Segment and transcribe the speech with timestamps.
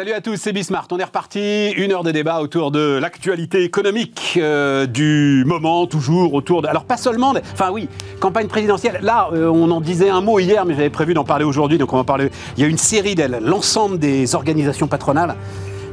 [0.00, 0.88] Salut à tous, c'est Bismart.
[0.92, 1.72] On est reparti.
[1.72, 6.68] Une heure de débat autour de l'actualité économique euh, du moment, toujours autour de.
[6.68, 7.34] Alors, pas seulement.
[7.52, 7.86] Enfin, oui,
[8.18, 9.00] campagne présidentielle.
[9.02, 11.92] Là, euh, on en disait un mot hier, mais j'avais prévu d'en parler aujourd'hui, donc
[11.92, 12.30] on va parler.
[12.56, 13.40] Il y a une série d'elles.
[13.42, 15.36] L'ensemble des organisations patronales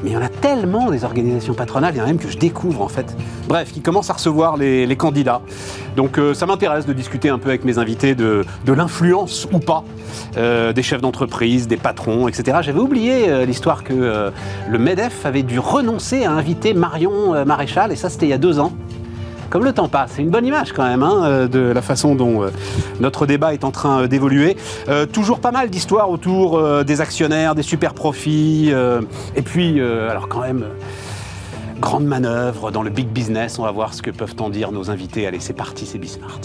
[0.03, 2.29] mais il y en a tellement des organisations patronales, il y en a même que
[2.29, 3.15] je découvre en fait.
[3.47, 5.41] Bref, qui commencent à recevoir les, candidats.
[5.95, 9.83] Donc euh, ça m'intéresse de discuter un peu avec mes invités de, l'influence ou pas
[10.37, 12.59] euh, des chefs d'entreprise, des patrons, etc.
[12.61, 14.31] J'avais oublié euh, l'histoire que
[14.69, 18.37] le MEDEF avait dû renoncer à inviter Marion Maréchal, et ça c'était il y a
[18.37, 18.73] deux ans
[19.49, 20.11] comme le temps passe.
[20.15, 22.49] C'est une bonne image quand même hein, euh, de la façon dont euh,
[22.99, 24.57] notre débat est en train euh, d'évoluer.
[25.13, 28.71] toujours pas mal d'histoires autour des actionnaires, des super profits,
[29.35, 30.65] et puis, alors quand même,
[31.79, 33.59] grande manœuvre dans le big business.
[33.59, 35.27] On va voir ce que peuvent en dire nos invités.
[35.27, 36.41] Allez, c'est parti, c'est Bismart.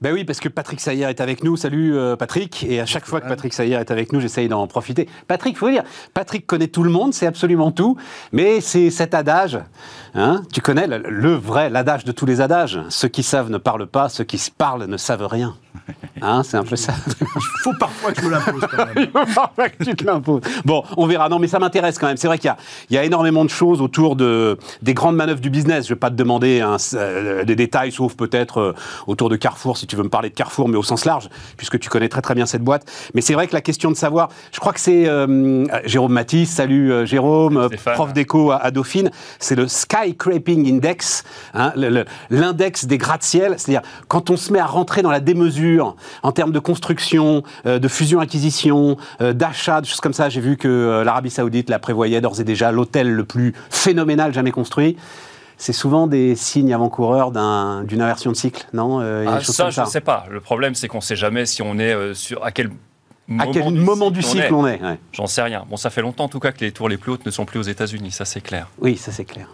[0.00, 1.58] Ben oui, parce que Patrick Sayer est avec nous.
[1.58, 2.64] Salut euh, Patrick.
[2.66, 5.06] Et à chaque fois que Patrick Sayer est avec nous, j'essaye d'en profiter.
[5.28, 5.82] Patrick, faut dire,
[6.14, 7.98] Patrick connaît tout le monde, c'est absolument tout.
[8.32, 9.58] Mais c'est cet adage,
[10.14, 12.80] hein, tu connais le, vrai, l'adage de tous les adages.
[12.88, 15.54] Ceux qui savent ne parlent pas, ceux qui se parlent ne savent rien.
[16.22, 16.94] Hein, c'est un peu ça.
[17.06, 18.94] Il faut parfois que je me l'impose quand même.
[18.96, 20.42] Il faut parfois que tu te l'imposes.
[20.64, 21.28] Bon, on verra.
[21.28, 22.16] Non, mais ça m'intéresse quand même.
[22.16, 22.52] C'est vrai qu'il
[22.90, 25.86] y, y, a énormément de choses autour de, des grandes manœuvres du business.
[25.86, 26.62] Je ne vais pas te demander
[26.94, 28.74] euh, des détails, sauf peut-être euh,
[29.06, 31.78] autour de Carrefour, si tu veux me parler de Carrefour, mais au sens large, puisque
[31.80, 32.84] tu connais très très bien cette boîte.
[33.12, 36.50] Mais c'est vrai que la question de savoir, je crois que c'est euh, Jérôme Matisse,
[36.50, 39.10] salut euh, Jérôme, euh, prof d'éco à, Dauphine,
[39.40, 41.24] c'est le Skyscraping Index,
[41.54, 41.72] hein,
[42.30, 46.52] l'index des gratte-ciel, c'est-à-dire quand on se met à rentrer dans la démesure en termes
[46.52, 50.28] de construction, de fusion-acquisition, d'achat, de choses comme ça.
[50.28, 54.52] J'ai vu que l'Arabie Saoudite la prévoyait d'ores et déjà l'hôtel le plus phénoménal jamais
[54.52, 54.96] construit
[55.60, 59.86] c'est souvent des signes avant-coureurs d'une inversion de cycle, non euh, ah, Ça, je ne
[59.86, 60.24] sais pas.
[60.30, 62.70] Le problème, c'est qu'on ne sait jamais si on est euh, sur à quel
[63.28, 64.80] moment, à quel moment du cycle on est.
[65.12, 65.66] J'en sais rien.
[65.68, 67.44] Bon, ça fait longtemps en tout cas que les tours les plus hautes ne sont
[67.44, 68.68] plus aux États-Unis, ça c'est clair.
[68.80, 69.48] Oui, ça c'est clair.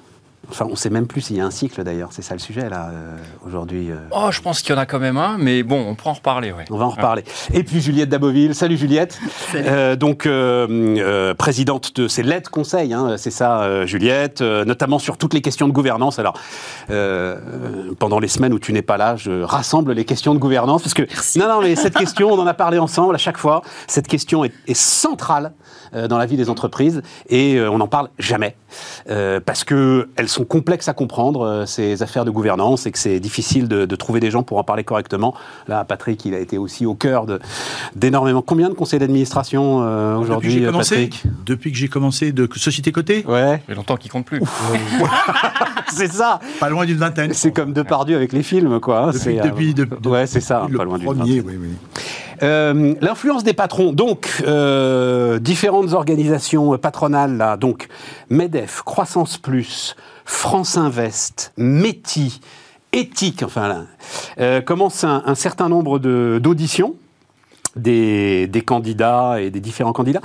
[0.51, 2.41] Enfin, on ne sait même plus s'il y a un cycle d'ailleurs, c'est ça le
[2.41, 3.91] sujet là euh, aujourd'hui.
[3.91, 3.97] Euh.
[4.13, 6.13] Oh, je pense qu'il y en a quand même un, mais bon, on peut en
[6.13, 6.53] reparler.
[6.53, 6.65] Ouais.
[6.71, 7.25] On va en reparler.
[7.53, 9.19] Et puis Juliette Daboville, salut Juliette.
[9.55, 10.29] Euh, donc
[11.37, 15.73] présidente de ces LED conseils, hein, c'est ça Juliette, notamment sur toutes les questions de
[15.73, 16.19] gouvernance.
[16.19, 16.35] Alors
[17.99, 20.95] pendant les semaines où tu n'es pas là, je rassemble les questions de gouvernance parce
[20.95, 21.03] que
[21.39, 23.63] non non mais cette question, on en a parlé ensemble à chaque fois.
[23.89, 25.53] Cette question est, est centrale
[25.93, 28.57] dans la vie des entreprises et on n'en parle jamais
[29.07, 33.21] parce que elles sont complexes à comprendre, euh, ces affaires de gouvernance, et que c'est
[33.21, 35.35] difficile de, trouver des gens pour en parler correctement.
[35.69, 37.27] Là, Patrick, il a été aussi au cœur
[37.95, 38.43] d'énormément.
[38.43, 41.23] Combien de conseils d'administration euh, aujourd'hui, Patrick?
[41.47, 43.25] Depuis que j'ai commencé de société cotée?
[43.27, 43.63] Ouais.
[43.69, 44.43] Il longtemps qu'il compte plus.
[45.89, 46.41] c'est ça.
[46.61, 47.33] Pas loin d'une vingtaine.
[47.33, 49.09] C'est comme Depardieu avec les films, quoi.
[49.09, 49.11] Hein.
[49.13, 50.67] Depuis, depuis euh, ouais, c'est ça.
[50.77, 51.43] Pas loin d'une vingtaine.
[51.47, 51.69] Oui, oui.
[52.43, 57.89] Euh, l'influence des patrons, donc euh, différentes organisations patronales là, donc
[58.31, 62.41] Medef, Croissance Plus, France Invest, Métis,
[62.93, 63.83] Éthique, enfin là,
[64.39, 66.95] euh, commence un, certain nombre d'auditions.
[67.75, 70.23] Des, des, candidats et des différents candidats.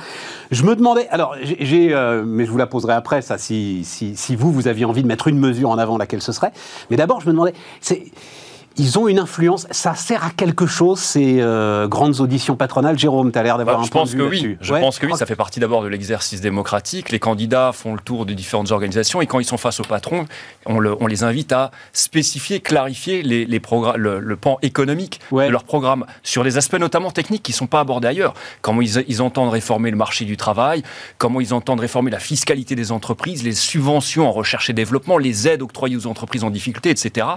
[0.52, 1.90] Je me demandais, alors j'ai,
[2.26, 5.08] mais je vous la poserai après, ça, si, si, si, vous, vous aviez envie de
[5.08, 6.54] mettre une mesure en avant, laquelle ce serait.
[6.90, 8.06] Mais d'abord, je me demandais, c'est
[8.78, 9.68] ils ont une influence.
[9.72, 13.78] Ça sert à quelque chose, ces euh, grandes auditions patronales Jérôme, tu as l'air d'avoir
[13.78, 14.58] bah, un je pense que oui.
[14.62, 17.12] Je pense que oui, ça fait partie d'abord de l'exercice démocratique.
[17.12, 20.26] Les candidats font le tour de différentes organisations et quand ils sont face au patron,
[20.66, 23.62] on, les invite à spécifier, clarifier les, les
[23.98, 27.68] le, le, pan économique de leur programme sur les aspects notamment techniques qui ne sont
[27.68, 28.34] pas abordés ailleurs.
[28.62, 30.84] Comment ils, ils entendent réformer le marché du travail,
[31.18, 35.48] comment ils entendent réformer la fiscalité des entreprises, les subventions en recherche et développement, les
[35.48, 37.28] aides octroyées aux entreprises en difficulté, etc.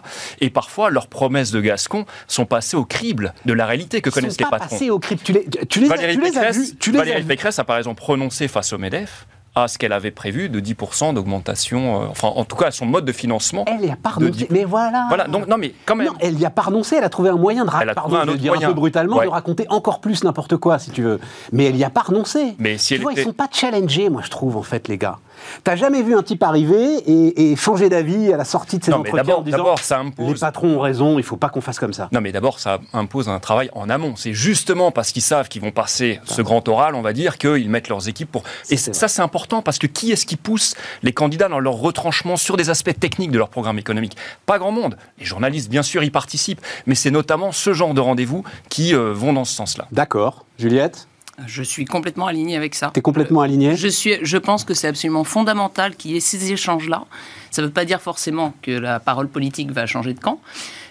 [0.41, 4.39] Et parfois, leur promesses de Gascon sont passées au crible de la réalité que connaissent
[4.39, 4.69] les patrons.
[4.69, 5.23] Passées au crible.
[5.25, 7.65] Tu les, tu les, Valérie, tu les Pécresse, as vus, tu les Valérie Pécresse a
[7.65, 12.07] par exemple prononcé face au MEDEF à ce qu'elle avait prévu de 10% d'augmentation, euh,
[12.11, 13.65] enfin en tout cas à son mode de financement.
[13.69, 15.07] Elle n'y a pas renoncé, mais voilà.
[15.09, 16.09] Voilà, donc non mais quand même.
[16.09, 18.35] Non, elle n'y a pas renoncé, elle a trouvé un moyen de, pardon, un de
[18.35, 21.21] dire un peu brutalement, de raconter encore plus n'importe quoi si tu veux.
[21.53, 22.55] Mais elle n'y a pas renoncé.
[22.59, 25.19] Mais si tu vois, ils sont pas challengés, moi je trouve en fait les gars.
[25.63, 29.37] T'as jamais vu un type arriver et, changer d'avis à la sortie de ses entretiens
[29.37, 30.35] en disant ça impose...
[30.35, 32.09] les patrons ont raison, il faut pas qu'on fasse comme ça.
[32.13, 34.15] Non, mais d'abord, ça impose un travail en amont.
[34.17, 37.71] C'est justement parce qu'ils savent qu'ils vont passer ce grand oral, on va dire, qu'ils
[37.71, 38.43] mettent leurs équipes pour.
[38.71, 42.37] Et ça, c'est important parce que qui est-ce qui pousse les candidats dans leur retranchement
[42.37, 44.17] sur des aspects techniques de leur programme économique?
[44.47, 44.97] Pas grand monde.
[45.19, 49.13] Les journalistes, bien sûr, y participent, mais c'est notamment ce genre de rendez-vous qui euh,
[49.13, 49.87] vont dans ce sens-là.
[49.93, 50.45] D'accord.
[50.59, 51.09] Juliette?
[51.47, 52.91] Je suis complètement aligné avec ça.
[52.95, 56.21] Tu es complètement aligné je, suis, je pense que c'est absolument fondamental qu'il y ait
[56.21, 57.05] ces échanges-là.
[57.51, 60.41] Ça ne veut pas dire forcément que la parole politique va changer de camp.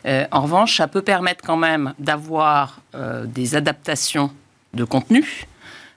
[0.06, 4.32] Euh, en revanche, ça peut permettre quand même d'avoir euh, des adaptations
[4.74, 5.46] de contenu.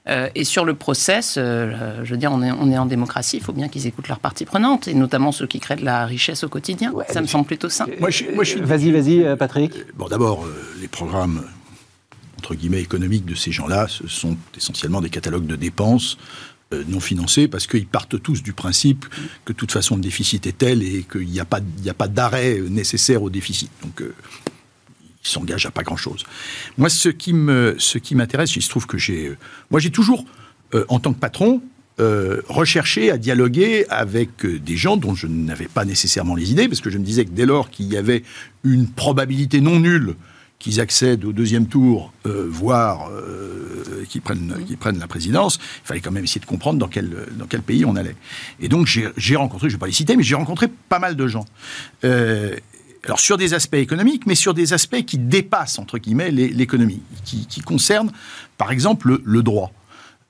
[0.07, 3.35] Euh, et sur le process, euh, je veux dire, on est, on est en démocratie,
[3.37, 6.05] il faut bien qu'ils écoutent leurs parties prenantes, et notamment ceux qui créent de la
[6.05, 6.93] richesse au quotidien.
[6.93, 7.97] Ouais, ça me semble plutôt simple.
[7.99, 9.73] Moi, je, moi, je suis- Vas-y, vas-y, euh, Patrick.
[9.97, 11.43] Bon, d'abord, euh, les programmes,
[12.47, 16.17] entre guillemets, économiques de ces gens-là, ce sont essentiellement des catalogues de dépenses
[16.73, 19.05] euh, non financés, parce qu'ils partent tous du principe
[19.43, 21.59] que de toute façon le déficit est tel et qu'il n'y a pas,
[21.97, 23.69] pas d'arrêt euh, nécessaire au déficit.
[23.83, 24.15] Donc, euh,
[25.25, 26.23] ils s'engagent à pas grand-chose.
[26.77, 29.35] Moi, ce qui m'intéresse, il se trouve que j'ai,
[29.69, 30.23] moi, j'ai toujours,
[30.87, 31.61] en tant que patron,
[31.99, 36.79] euh, recherché à dialoguer avec des gens dont je n'avais pas nécessairement les idées, parce
[36.79, 38.23] que je me disais que dès lors qu'il y avait
[38.63, 40.15] une probabilité non nulle
[40.59, 45.87] qu'ils accèdent au deuxième tour, euh, voire euh, qu'ils prennent, qu'ils prennent la présidence, il
[45.87, 48.15] fallait quand même essayer de comprendre dans quel, dans quel pays on allait.
[48.59, 50.99] Et donc j'ai j'ai rencontré, je ne vais pas les citer, mais j'ai rencontré pas
[50.99, 51.45] mal de gens.
[52.03, 52.55] Euh,
[53.05, 57.01] alors sur des aspects économiques, mais sur des aspects qui dépassent, entre guillemets, les- l'économie,
[57.23, 58.11] qui, qui concernent,
[58.57, 59.71] par exemple, le, le droit.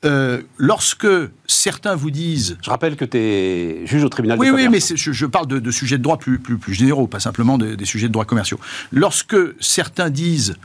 [0.08, 1.08] Euh, lorsque
[1.48, 4.92] certains vous disent Je rappelle que tu es juge au tribunal oui, de oui, commerce.
[4.92, 7.58] mais je, je parle de, de sujets de droit plus, plus, plus généraux, pas simplement
[7.58, 8.60] de- des sujets de droit commerciaux.
[8.92, 10.56] Lorsque certains disent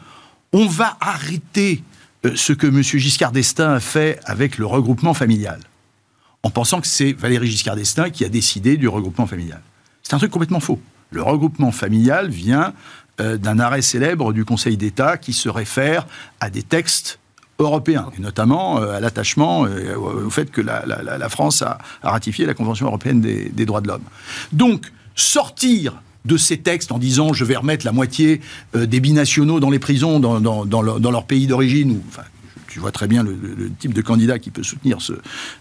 [0.53, 1.83] on va arrêter
[2.25, 2.83] euh, ce que M.
[2.83, 5.59] Giscard d'Estaing a fait avec le regroupement familial,
[6.45, 9.61] en pensant que c'est Valéry Giscard d'Estaing qui a décidé du regroupement familial.
[10.03, 10.81] C'est un truc complètement faux.
[11.11, 12.75] Le regroupement familial vient
[13.21, 16.07] euh, d'un arrêt célèbre du Conseil d'État qui se réfère
[16.41, 17.19] à des textes
[17.59, 22.55] européens, et notamment euh, à l'attachement, euh, au fait que la, France a, ratifié la
[22.55, 24.03] Convention européenne des, droits de l'homme.
[24.53, 28.41] Donc, sortir de ces textes en disant je vais remettre la moitié
[28.77, 32.03] euh, des binationaux dans les prisons dans, dans- leur, pays d'origine, ou
[32.73, 33.37] tu vois très bien le,
[33.79, 35.13] type de candidat qui peut soutenir ce,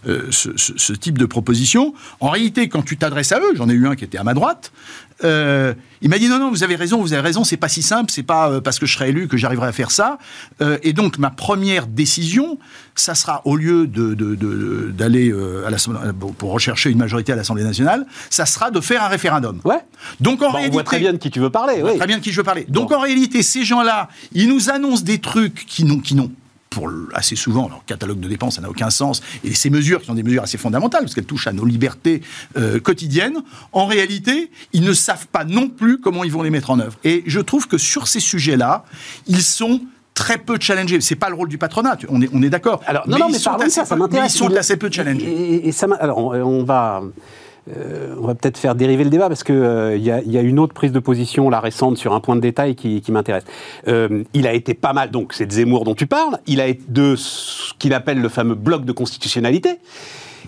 [0.08, 1.94] euh, ce, ce- ce type de proposition.
[2.20, 4.34] En réalité, quand tu t'adresses à eux, j'en ai eu un qui était à ma
[4.34, 4.72] droite,
[5.24, 7.82] euh, il m'a dit non, non, vous avez raison, vous avez raison, c'est pas si
[7.82, 10.18] simple, c'est pas euh, parce que je serai élu que j'arriverai à faire ça.
[10.60, 12.58] Euh, et donc, ma première décision,
[12.96, 17.62] ça sera au lieu de- de- de- d'aller à pour rechercher une majorité à l'Assemblée
[17.64, 19.60] nationale, ça sera de faire un référendum.
[19.64, 19.76] Ouais.
[20.20, 21.74] Donc, en Bon, on réalité, voit très bien de qui tu veux parler.
[21.76, 21.98] on voit Oui.
[21.98, 22.64] Très bien de qui je veux parler.
[22.68, 22.96] Donc Bon.
[22.96, 26.32] en réalité, ces gens-là, ils nous annoncent des trucs qui n'ont, qui n'ont
[26.74, 29.22] pour assez souvent, leur catalogue de dépenses, ça n'a aucun sens.
[29.44, 32.22] Et ces mesures, qui sont des mesures assez fondamentales, parce qu'elles touchent à nos libertés
[32.56, 33.38] euh, quotidiennes,
[33.72, 36.96] en réalité, ils ne savent pas non plus comment ils vont les mettre en œuvre.
[37.04, 38.84] Et je trouve que sur ces sujets-là,
[39.26, 39.80] ils sont
[40.14, 41.00] très peu challengés.
[41.00, 42.82] C'est pas le rôle du patronat, on est, on est d'accord.
[42.86, 44.34] Alors, non, non, mais parlons de assez ça, ça mais m'intéresse.
[44.34, 45.24] Ils sont assez peu challengés.
[45.26, 47.02] Et, et- et ça alors, on, on va,
[47.76, 50.74] euh, on va peut-être faire dériver le débat parce que euh, y, a- une autre
[50.74, 53.44] prise de position, la récente, sur un point de détail qui, qui m'intéresse.
[53.88, 56.38] Euh, il a été pas mal, donc c'est de Zemmour dont tu parles.
[56.46, 59.78] Il a été de ce qu'il appelle le fameux bloc de constitutionnalité.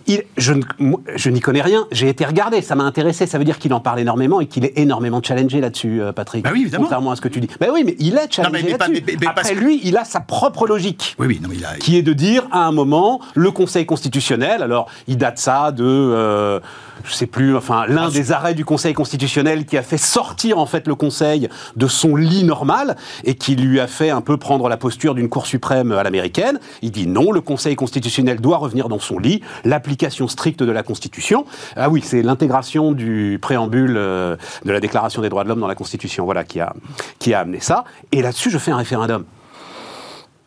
[0.06, 1.86] Il, je n'y connais rien.
[1.92, 3.26] J'ai été regardé, ça m'a intéressé.
[3.26, 6.44] Ça veut dire qu'il en parle énormément et qu'il est énormément challengé là-dessus, euh, Patrick.
[6.44, 6.84] Bah oui, évidemment.
[6.84, 7.48] Contrairement à ce que tu dis.
[7.60, 9.04] Ben oui, mais il est challengé là-dessus.
[9.26, 11.74] Après lui, il a sa propre logique Oui, oui, non, mais il a.
[11.76, 14.62] qui est de dire à un moment le Conseil constitutionnel.
[14.62, 16.60] Alors, il date ça de, euh,
[17.04, 20.66] je sais plus, enfin l'un des arrêts du Conseil constitutionnel qui a fait sortir en
[20.66, 24.68] fait le Conseil de son lit normal et qui lui a fait un peu prendre
[24.68, 26.58] la posture d'une Cour suprême à l'américaine.
[26.82, 29.42] Il dit non, le Conseil constitutionnel doit revenir dans son lit,
[29.84, 31.44] l'application stricte de la Constitution.
[31.76, 35.66] Ah oui, c'est l'intégration du préambule euh, de la Déclaration des droits de l'homme dans
[35.66, 36.74] la Constitution, voilà, qui a
[37.18, 37.84] qui a amené ça.
[38.10, 39.24] Et là-dessus, je fais un référendum.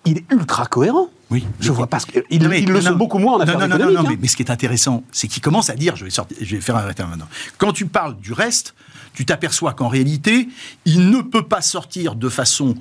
[0.05, 1.09] Il est ultra cohérent.
[1.29, 1.45] Oui.
[1.59, 2.19] Je vois pas ce que.
[2.19, 2.97] Non, mais- ils le non, sont non.
[2.97, 3.97] beaucoup moins en Non, affaires non, non, économiques.
[3.99, 4.09] non, hein.
[4.11, 6.55] mais, mais ce qui est intéressant, c'est qu'il commence à dire, je vais, sortir, je
[6.55, 7.27] vais faire un référendum.
[7.59, 8.73] Quand tu parles du reste,
[9.13, 10.47] tu t'aperçois qu'en réalité,
[10.85, 12.73] il ne peut pas sortir de façon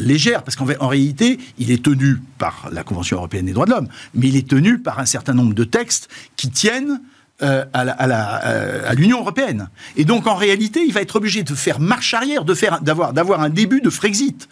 [0.00, 3.70] légère, parce qu'en en réalité, il est tenu par la Convention européenne des droits de
[3.70, 7.00] l'homme, mais il est tenu par un certain nombre de textes qui tiennent
[7.42, 9.70] euh, euh, à l'Union européenne.
[9.96, 13.80] Et donc, en réalité, il va être obligé de faire marche arrière, d'avoir, un début
[13.80, 14.48] de Frexit.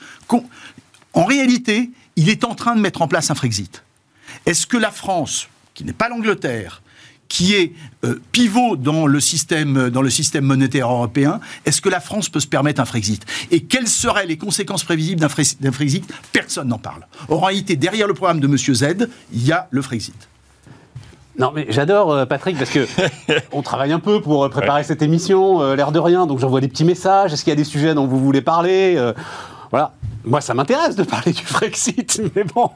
[1.12, 3.82] En réalité, il est en train de mettre en place un Frexit.
[4.46, 6.80] Est-ce que la France, qui n'est pas l'Angleterre,
[7.28, 7.72] qui est
[8.04, 12.40] euh, pivot dans le, système, dans le système monétaire européen, est-ce que la France peut
[12.40, 13.24] se permettre un Frexit?
[13.50, 16.10] Et quelles seraient les conséquences prévisibles d'un Fre- d'un Frexit?
[16.32, 17.06] Personne n'en parle.
[17.28, 18.56] En réalité, derrière le programme de M.
[18.56, 20.28] Z, il y a le Frexit.
[21.38, 22.86] Non, mais j'adore euh, Patrick parce que
[23.52, 26.26] on travaille un peu pour euh, préparer cette émission, euh, l'air de rien.
[26.26, 27.32] Donc j'envoie des petits messages.
[27.32, 28.94] Est-ce qu'il y a des sujets dont vous voulez parler?
[28.96, 29.12] Euh,
[29.70, 29.92] Voilà.
[30.24, 32.70] Moi, ça m'intéresse de parler du Frexit, mais bon,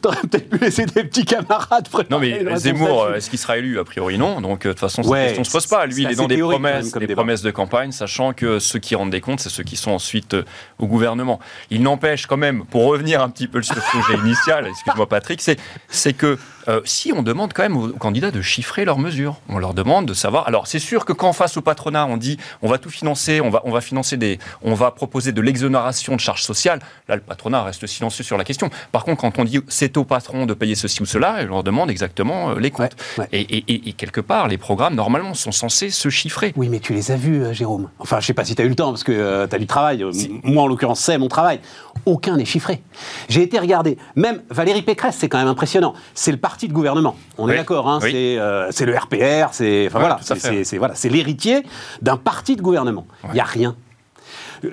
[0.00, 3.78] t'aurais peut-être pu laisser des petits camarades préparer Non, mais Zemmour, est-ce qu'il sera élu?
[3.78, 4.40] A priori, non.
[4.40, 5.84] Donc, euh, de toute façon, cette Ouais, question ne se pose pas.
[5.86, 7.14] Lui, il est dans des promesses, des débat.
[7.16, 10.34] promesses de campagne, sachant que ceux qui rendent des comptes, c'est ceux qui sont ensuite
[10.34, 10.44] euh,
[10.78, 11.38] au gouvernement.
[11.70, 15.42] Il n'empêche quand même, pour revenir un petit peu sur le sujet initial, excuse-moi Patrick,
[15.88, 19.58] c'est que euh, si on demande quand même aux candidats de chiffrer leurs mesures, on
[19.58, 20.46] leur demande de savoir.
[20.46, 23.50] Alors, c'est sûr que quand face au patronat, on dit on va tout financer, on
[23.50, 27.22] va, on va financer des, on va proposer de l'exonération de charges sociales, là, le
[27.22, 28.70] patronat reste silencieux sur la question.
[28.92, 31.62] Par contre, quand on dit c'est au patron de payer ceci ou cela, on leur
[31.62, 32.96] demande exactement euh, les comptes.
[33.18, 33.28] Ouais, ouais.
[33.32, 36.52] Et, et- et- et quelque part, les programmes, normalement, sont censés se chiffrer.
[36.56, 37.88] Oui, mais tu les as vus, euh, Jérôme.
[37.98, 39.66] Enfin, je sais pas si tu as eu le temps, parce que tu as du
[39.66, 40.04] travail.
[40.42, 41.60] Moi, en l'occurrence, c'est mon travail.
[42.06, 42.82] Aucun n'est chiffré.
[43.28, 43.96] J'ai été regarder.
[44.16, 45.94] Même Valérie Pécresse, c'est quand même impressionnant.
[46.14, 47.16] C'est le parti de gouvernement.
[47.38, 47.88] On est d'accord.
[47.88, 48.10] Hein, oui.
[48.12, 49.52] C'est euh, c'est le RPR.
[49.52, 50.18] C'est enfin, Ouais, voilà,
[50.64, 51.62] c'est- voilà, l'héritier
[52.02, 53.06] d'un parti de gouvernement.
[53.28, 53.76] Il n'y a rien.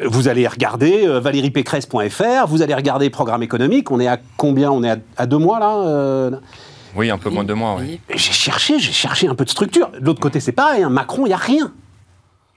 [0.06, 3.90] Vous allez regarder euh, valériepécresse.fr, vous allez regarder programme économique.
[3.92, 6.32] On est à combien On est à, à deux mois là euh,
[6.96, 8.00] Oui, un peu moins de mois, oui.
[8.10, 9.90] J'ai cherché, j'ai cherché un peu de structure.
[9.92, 10.84] De l'autre côté, c'est pareil.
[10.84, 10.90] hein.
[10.90, 11.72] Macron, il n'y a rien.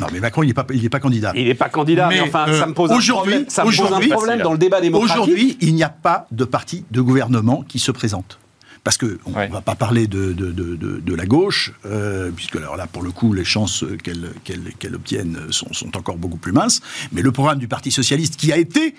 [0.00, 0.55] Non, mais Macron, il n'est
[0.89, 1.33] pas, candidat.
[1.37, 3.65] Il n'est pas candidat, mais, Mais, enfin, euh, ça me pose un aujourd'hui- problème, ça
[3.65, 5.15] me pose un problème dans le débat démocratique.
[5.15, 8.39] Aujourd'hui, il n'y a pas de parti de gouvernement qui se présente.
[8.82, 9.49] Parce qu'on ne Ouais.
[9.49, 13.02] va pas parler de, de, de- de- de la gauche, euh, puisque alors là, pour
[13.02, 16.80] le coup, les chances qu'elle qu'elle obtienne sont, sont encore beaucoup plus minces.
[17.12, 18.94] Mais le programme du Parti Socialiste, qui a été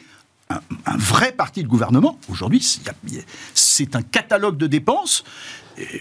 [0.52, 5.24] un, un vrai parti de gouvernement, aujourd'hui, c'est- un catalogue de dépenses.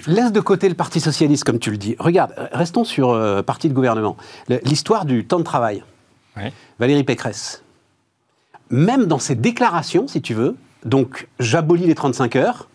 [0.07, 1.97] Laisse de côté le Parti Socialiste, comme tu le dis.
[1.99, 4.17] Regarde, restons sur euh, parti de gouvernement.
[4.65, 5.83] L'histoire du temps de travail.
[6.79, 7.63] Valérie Pécresse.
[8.71, 12.69] Même dans ses déclarations, si tu veux, donc j'abolis les 35 heures,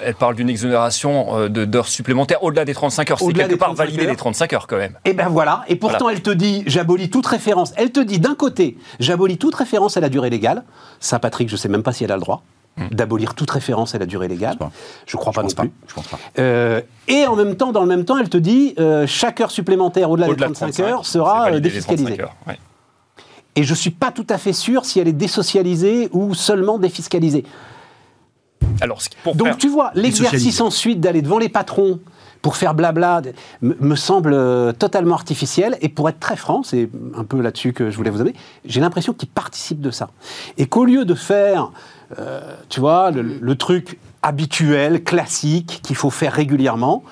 [0.00, 3.18] Elle parle d'une exonération euh, de- d'heures supplémentaires au-delà des 35 heures.
[3.18, 4.10] C'est Au-delà quelque part 35 valider heures.
[4.10, 4.96] les 35 heures quand même.
[5.04, 6.16] Et ben voilà, et pourtant Voilà.
[6.16, 7.72] elle te dit, j'abolis toute référence.
[7.76, 10.62] Elle te dit d'un côté, j'abolis toute référence à la durée légale.
[11.00, 12.42] Ça, Patrick, je sais même pas si elle a le droit
[12.90, 14.54] d'abolir toute référence à la durée légale.
[14.54, 14.58] Hmm.
[14.58, 14.70] pas.
[15.06, 15.62] Je crois pas Je non pas.
[15.64, 15.72] plus.
[15.88, 16.18] Je pense pas.
[16.38, 19.50] Euh, et en même temps, dans le même temps, elle te dit, euh, chaque heure
[19.50, 22.04] supplémentaire au-delà des Au-delà de 35, 35 heures sera défiscalisée.
[22.16, 22.58] 35 heures, ouais.
[23.56, 27.44] Et je suis pas tout à fait sûr si elle est désocialisée ou seulement défiscalisée.
[28.80, 32.00] Alors, pour Donc tu vois, l'exercice ensuite d'aller devant les patrons
[32.42, 33.22] pour faire blabla
[33.62, 35.78] me, semble euh, totalement artificiel.
[35.80, 38.80] Et pour être très franc, c'est un peu là-dessus que je voulais vous amener, j'ai
[38.80, 40.10] l'impression qu'ils participent de ça.
[40.58, 41.70] Et qu'au lieu de faire,
[42.18, 47.04] euh, tu vois, le, le truc habituel, classique, qu'il faut faire régulièrement,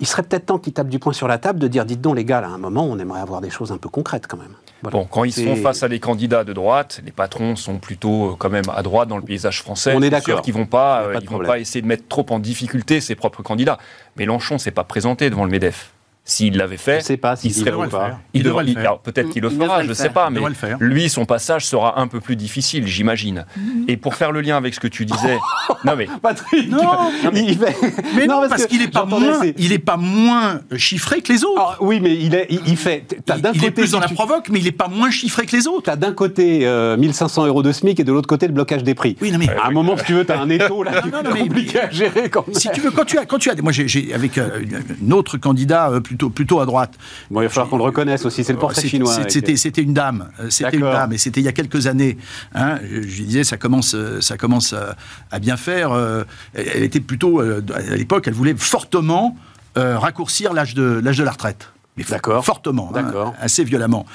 [0.00, 2.16] il serait peut-être temps qu'ils tapent du poing sur la table de dire, dites donc
[2.16, 4.36] les gars, là, à un moment, on aimerait avoir des choses un peu concrètes quand
[4.36, 4.54] même.
[4.82, 4.96] Voilà.
[4.98, 8.36] Bon, quand ils sont face à des candidats de droite, les patrons sont plutôt euh,
[8.38, 9.92] quand même à droite dans le paysage français.
[9.94, 10.42] On est d'accord.
[10.42, 13.14] qu'ils vont pas, euh, pas ils vont pas essayer de mettre trop en difficulté ses
[13.14, 13.78] propres candidats.
[14.16, 15.92] Mélenchon s'est pas présenté devant le Medef.
[16.30, 18.00] S'il l'avait fait, Je sais pas s'il il serait devrait le pas.
[18.06, 18.18] faire.
[18.34, 18.90] Il Il devrait devrait le faire.
[18.90, 20.42] alors, Peut-être qu'il le Il fera, je ne sais pas, Il mais
[20.78, 23.46] lui, son passage sera un peu plus difficile, j'imagine.
[23.88, 25.38] Et pour faire le lien avec ce que tu disais,
[25.86, 27.74] non mais Patrick, Non, il fait...
[28.14, 31.62] Mais non, parce, qu'il n'est pas, moins- il est pas moins chiffré que les autres.
[31.64, 33.04] Ah, oui, mais il, est, il, il fait.
[33.24, 34.88] T'as il d'un il est côté, plus dans la tu- provoque, mais il n'est pas
[34.88, 35.84] moins chiffré que les autres.
[35.84, 38.94] T'as d'un côté euh, 1500 euros de SMIC et de l'autre côté le blocage des
[38.94, 39.16] prix.
[39.22, 41.22] Oui, non, mais- à un moment, si tu veux, t'as un étau là non, est
[41.24, 42.54] non, mais- compliqué à gérer quand même.
[42.54, 44.60] Si tu veux, quand tu as, quand tu as, moi j'ai, avec euh,
[45.06, 46.94] un autre candidat euh, plutôt, plutôt à droite.
[47.30, 49.14] Bon, il va falloir qu'on le reconnaisse aussi, c'est le portrait chinois.
[49.14, 51.86] avec- C'était, c'était une dame, euh, c'était une dame, et c'était il y a quelques
[51.86, 52.18] années.
[52.54, 52.78] hein.
[52.90, 54.96] je, je disais, ça commence, euh, ça commence à,
[55.30, 55.92] à bien faire.
[55.92, 59.36] euh, elle, était plutôt, euh, à l'époque, elle voulait fortement
[59.76, 61.68] euh, raccourcir l'âge de, l'âge de la retraite.
[61.96, 62.44] Mais D'accord.
[62.44, 62.92] Fortement, hein,
[63.40, 64.06] assez violemment.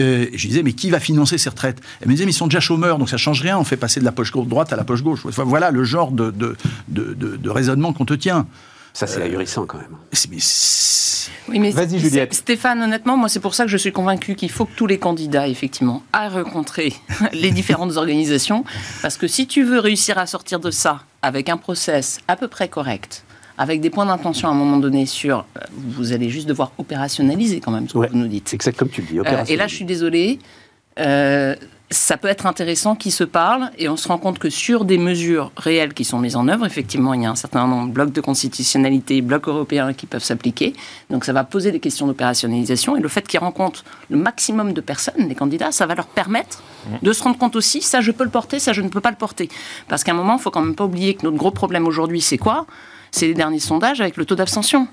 [0.00, 1.80] Euh, je disais, mais qui va financer ces retraites?
[2.00, 3.98] Elle me disait, mais ils sont déjà chômeurs, donc ça change rien, on fait passer
[3.98, 5.20] de la poche droite à la poche gauche.
[5.26, 6.54] Enfin, voilà le genre de, de,
[6.88, 8.46] de- de- de raisonnement qu'on te tient.
[8.92, 9.96] Ça, c'est ahurissant quand même.
[10.30, 10.38] Mais
[11.48, 12.34] Oui, mais Vas-y, c'est- Juliette.
[12.34, 14.98] Stéphane, honnêtement, moi, c'est pour ça que je suis convaincu qu'il faut que tous les
[14.98, 16.92] candidats, effectivement, aillent rencontrer
[17.32, 18.64] les différentes organisations.
[19.02, 22.48] Parce que si tu veux réussir à sortir de ça avec un process à peu
[22.48, 23.24] près correct,
[23.58, 25.44] avec des points d'intention à un moment donné sur.
[25.56, 28.08] euh, Vous allez juste devoir opérationnaliser quand même ce que Ouais.
[28.10, 28.48] vous nous dites.
[28.48, 29.18] C'est exact comme tu le dis.
[29.20, 30.38] Euh, et là, je suis désolée.
[30.98, 31.54] euh,
[31.92, 34.96] ça peut être intéressant qu'ils se parlent et on se rend compte que sur des
[34.96, 37.92] mesures réelles qui sont mises en œuvre, effectivement, il y a un certain nombre de
[37.92, 40.72] blocs de constitutionnalité, blocs européens qui peuvent s'appliquer.
[41.10, 44.80] Donc ça va poser des questions d'opérationnalisation et le fait qu'ils rencontrent le maximum de
[44.80, 46.62] personnes, les candidats, ça va leur permettre
[47.02, 49.10] de se rendre compte aussi, ça je peux le porter, ça je ne peux pas
[49.10, 49.48] le porter.
[49.88, 52.20] Parce qu'à un moment, il faut quand même pas oublier que notre gros problème aujourd'hui,
[52.20, 52.66] c'est quoi?
[53.10, 54.86] C'est les derniers sondages avec le taux d'abstention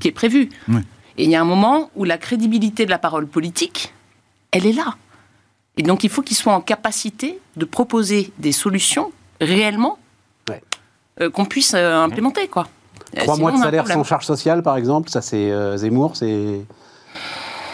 [0.00, 0.48] qui est prévu.
[0.68, 0.80] Oui.
[1.16, 3.92] Et il y a un moment où la crédibilité de la parole politique,
[4.50, 4.96] elle est là.
[5.76, 9.98] Et donc il faut qu'ils soient en capacité de proposer des solutions réellement
[10.48, 10.62] Ouais.
[11.20, 12.48] euh, qu'on puisse euh, implémenter.
[12.48, 12.66] Quoi.
[13.16, 16.16] Euh, Trois sinon, mois de salaire sans charge sociale, par exemple, ça c'est euh, Zemmour,
[16.16, 16.60] c'est.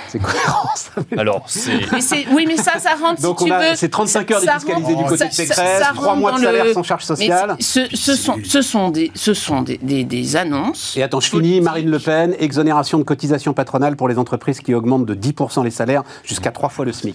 [0.09, 0.69] C'est cohérent.
[1.17, 2.27] Alors, c'est.
[2.33, 3.23] Oui, mais ça, ça rentre.
[3.23, 6.39] Donc, si on a, c'est 35 heures défiscalisées du côté de Pécresse, 3 mois de
[6.43, 7.55] salaire sans charge sociale.
[7.61, 10.97] Ce, ce, sont, ce sont, des, ce sont des, des, des annonces.
[10.97, 11.61] Et attends, je finis.
[11.61, 15.71] Marine Le Pen, exonération de cotisation patronale pour les entreprises qui augmentent de 10% les
[15.71, 17.15] salaires jusqu'à 3 fois le SMIC.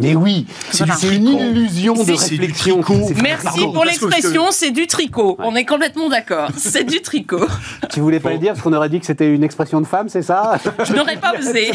[0.00, 2.82] Mais oui, c'est une illusion de réflexion.
[3.22, 5.36] Merci pour l'expression, c'est du tricot.
[5.38, 6.50] On est complètement d'accord.
[6.56, 7.46] C'est du tricot.
[7.90, 10.08] Tu voulais pas le dire parce qu'on aurait dit que c'était une expression de femme,
[10.08, 10.58] c'est ça?
[10.84, 11.70] Je n'aurais pas osé.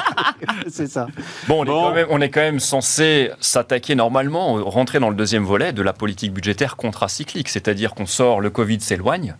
[0.68, 1.06] c'est ça.
[1.48, 5.16] Bon, on, Est quand même, on, Est quand même, censé s'attaquer normalement, rentrer dans le
[5.16, 9.36] deuxième volet de la politique budgétaire contracyclique, c'est-à-dire qu'on sort, le Covid s'éloigne,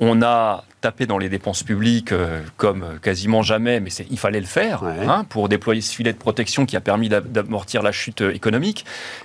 [0.00, 4.46] on a tapé dans les dépenses publiques euh, comme quasiment jamais, mais il fallait le
[4.46, 8.84] faire hein, pour déployer ce filet de protection qui a permis d'amortir la chute économique.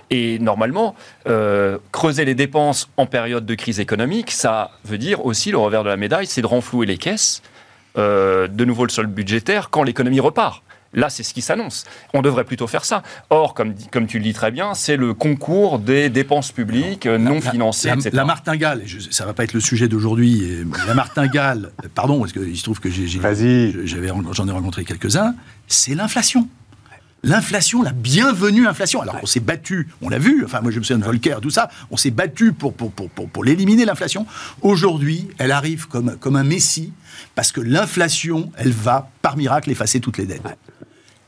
[0.09, 0.95] Et normalement,
[1.27, 5.83] euh, creuser les dépenses en période de crise économique, ça veut dire aussi le revers
[5.83, 7.41] de la médaille, c'est de renflouer les caisses,
[7.97, 10.63] euh, de nouveau le sol budgétaire, quand l'économie repart.
[10.93, 11.85] Là, c'est ce qui s'annonce.
[12.13, 13.03] On devrait plutôt faire ça.
[13.29, 17.41] Or, comme, comme tu le dis très bien, c'est le concours des dépenses publiques non
[17.41, 18.09] financées, la, etc.
[18.13, 22.57] La martingale, ça ne va pas être le sujet d'aujourd'hui, la martingale, pardon, parce qu'il
[22.57, 25.35] se trouve que j'en ai, rencontré quelques-uns,
[25.67, 26.47] c'est l'inflation.
[27.23, 29.01] L'inflation, la bienvenue inflation.
[29.01, 31.49] Alors on s'est battu, on l'a vu, enfin moi je me souviens de Volcker, tout
[31.49, 34.27] ça, on s'est battu pour, pour, pour, pour, pour l'éliminer l'inflation.
[34.61, 36.93] Aujourd'hui, elle arrive comme, comme un messie,
[37.33, 40.43] parce que l'inflation, elle va par miracle effacer toutes les dettes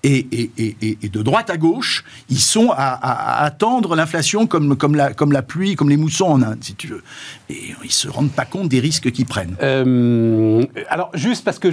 [0.03, 0.27] et,
[0.57, 5.41] et, de droite à gauche, ils sont à, attendre l'inflation comme, comme, la, comme la
[5.41, 7.03] pluie, comme les moussons en Inde, si tu veux.
[7.51, 9.55] Et ils ne se rendent pas compte des risques qu'ils prennent.
[9.63, 11.71] Euh, alors, juste parce que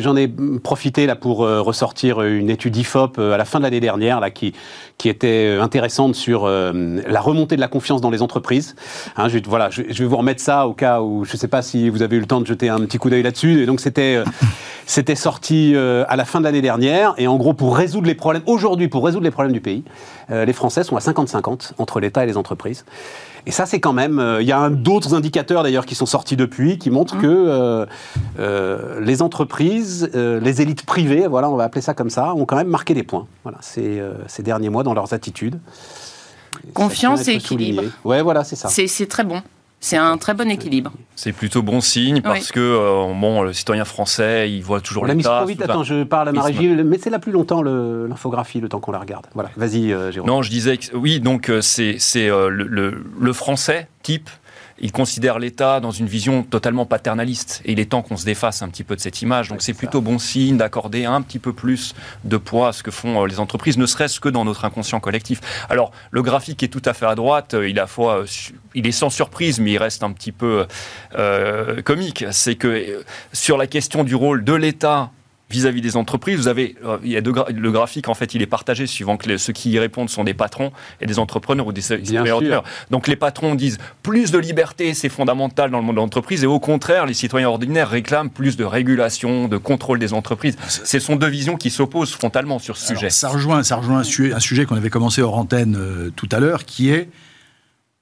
[0.00, 0.28] j'en ai,
[0.62, 4.18] profité là, pour euh, ressortir une étude IFOP euh, à la fin de l'année dernière
[4.18, 4.54] là, qui,
[4.98, 8.74] qui était intéressante sur la remontée de la confiance dans les entreprises.
[9.16, 11.62] Hein, je, voilà, je, vais vous remettre ça au cas où, je ne sais pas
[11.62, 13.62] si vous avez eu le temps de jeter un petit coup d'œil là-dessus.
[13.62, 14.22] Et donc, c'était
[14.86, 17.14] c'était sorti à la fin de l'année dernière.
[17.18, 19.84] Et en gros, pour résoudre les problèmes, aujourd'hui, pour résoudre les problèmes du pays,
[20.30, 22.84] euh, les Français sont à 50-50 entre l'État et les entreprises.
[23.46, 24.18] Et ça, c'est quand même.
[24.18, 27.86] Euh, il y a d'autres indicateurs d'ailleurs qui sont sortis depuis qui montrent que
[28.38, 32.56] euh, les entreprises, les élites privées, voilà, on va appeler ça comme ça, ont quand
[32.56, 33.26] même marqué des points.
[33.42, 35.58] Voilà, ces, ces derniers mois dans leurs attitudes.
[36.72, 37.82] Confiance et équilibre.
[38.04, 38.68] Ouais, voilà, c'est ça.
[38.68, 39.42] C'est très bon.
[39.84, 40.92] C'est un très bon équilibre.
[41.14, 45.12] C'est plutôt bon signe parce que euh, bon, le citoyen français, il voit toujours l'État.
[45.12, 45.60] La mise trop vite.
[45.60, 48.98] Attends, je parle à Marie-Gilles, mais c'est là plus longtemps l'infographie, le, temps qu'on la
[48.98, 49.26] regarde.
[49.34, 50.30] Voilà, vas-y, euh, Jérôme.
[50.30, 54.30] Non, je disais que oui, donc euh, c'est le, le, le, français type
[54.78, 57.62] il considère l'État dans une vision totalement paternaliste.
[57.64, 59.48] Et il est temps qu'on se défasse un petit peu de cette image.
[59.48, 62.90] Donc c'est plutôt bon signe d'accorder un petit peu plus de poids à ce que
[62.90, 65.40] font euh, les entreprises, ne serait-ce que dans notre inconscient collectif.
[65.68, 67.54] Alors le graphique est tout à fait à droite.
[67.54, 68.26] Euh, il, a fois, euh,
[68.74, 70.66] il est sans surprise, mais il reste un petit peu
[71.84, 72.24] comique.
[72.30, 75.10] C'est que sur la question du rôle de l'État
[75.50, 78.46] vis-à-vis des entreprises, vous avez, euh, il y a le graphique, en fait, il est
[78.46, 81.82] partagé suivant que ceux qui y répondent sont des patrons et des entrepreneurs ou des
[81.82, 86.42] citoyens Donc les patrons disent plus de liberté, c'est fondamental dans le monde de l'entreprise,
[86.42, 90.56] et au contraire, les citoyens ordinaires réclament plus de régulation, de contrôle des entreprises.
[90.68, 93.10] Ce sont deux visions qui s'opposent frontalement sur ce sujet.
[93.10, 96.64] Ça rejoint, ça rejoint un, sujet, qu'on avait commencé hors antenne euh, tout à l'heure,
[96.64, 97.08] qui est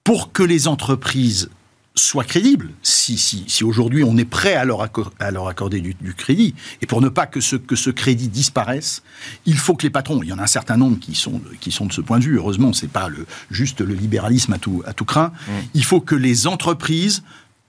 [0.05, 1.50] pour que les entreprises
[1.94, 6.14] soit crédible, si, si, si aujourd'hui on est prêt à leur, à leur accorder du,
[6.14, 9.02] crédit, et pour ne pas que ce, que ce crédit disparaisse,
[9.44, 11.70] il faut que les patrons, il y en a un certain nombre qui sont, qui
[11.70, 14.83] sont de ce point de vue, heureusement, c'est pas le, juste le libéralisme à tout,
[14.87, 15.52] à tout craint, mmh.
[15.74, 17.22] il faut que les entreprises,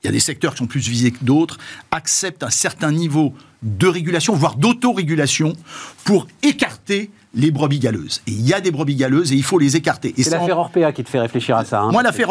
[0.04, 1.58] il y a des secteurs qui sont plus visés que d'autres,
[1.92, 5.54] acceptent un certain niveau de régulation, voire d'autorégulation,
[6.06, 8.22] pour écarter les brebis galeuses.
[8.28, 10.14] Et il y a des brebis galeuses et il faut les écarter.
[10.18, 11.82] C'est l'affaire Orpea qui te fait réfléchir à ça.
[11.82, 12.30] Hein, Moi, l'affaire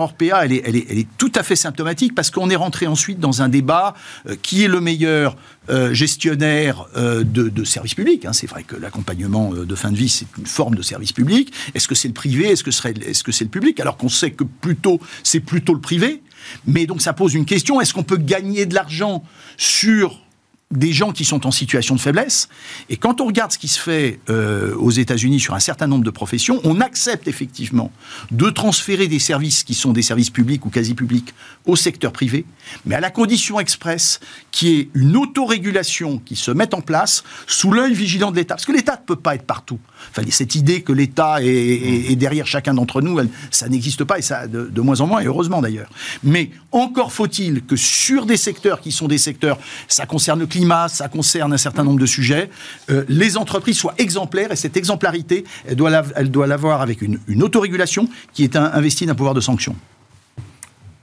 [0.00, 2.86] Orpea, elle est, elle, est, elle est, tout à fait symptomatique parce qu'on est rentré
[2.86, 3.94] ensuite dans un débat
[4.28, 5.36] euh, qui est le meilleur
[5.68, 8.24] euh, gestionnaire euh, de, de, services publics.
[8.24, 8.32] Hein.
[8.32, 11.52] C'est vrai que l'accompagnement de fin de vie, c'est une forme de service public.
[11.74, 12.48] Est-ce que c'est le privé?
[12.48, 13.80] Est-ce que c'est -ce que le public?
[13.80, 16.22] Alors qu'on sait que plutôt, c'est plutôt le privé.
[16.66, 19.22] Mais donc ça pose une question, est-ce qu'on peut gagner de l'argent
[19.56, 20.20] sur
[20.70, 22.48] des gens qui sont en situation de faiblesse.
[22.88, 26.04] Et quand on regarde ce qui se fait euh, aux États-Unis sur un certain nombre
[26.04, 27.90] de professions, on accepte effectivement
[28.30, 31.34] de transférer des services qui sont des services publics ou quasi publics
[31.66, 32.44] au secteur privé,
[32.86, 34.20] mais à la condition expresse
[34.52, 38.54] qu'il y ait une autorégulation qui se mette en place sous l'œil vigilant de l'État.
[38.54, 39.80] Parce que l'État ne peut pas être partout.
[40.10, 43.18] Enfin, cette idée que l'État est, derrière chacun d'entre nous,
[43.50, 45.90] ça n'existe pas, et ça de, de, moins en moins, et heureusement d'ailleurs.
[46.22, 50.59] Mais encore faut-il que sur des secteurs qui sont des secteurs, ça concerne le climat,
[50.88, 52.50] ça concerne un certain nombre de sujets,
[52.90, 58.44] euh, les entreprises soient exemplaires, et cette exemplarité, elle doit l'avoir avec une, autorégulation qui
[58.44, 59.74] est investie d'un pouvoir de sanction.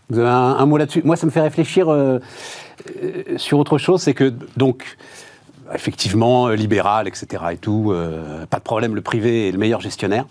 [0.09, 1.01] Vous avez un, mot là-dessus?
[1.03, 2.19] Moi, ça me fait réfléchir euh,
[3.03, 4.97] euh, sur autre chose, c'est que, donc,
[5.73, 7.43] effectivement, libéral, etc.
[7.51, 7.93] et tout,
[8.49, 10.25] pas de problème, le privé est le meilleur gestionnaire.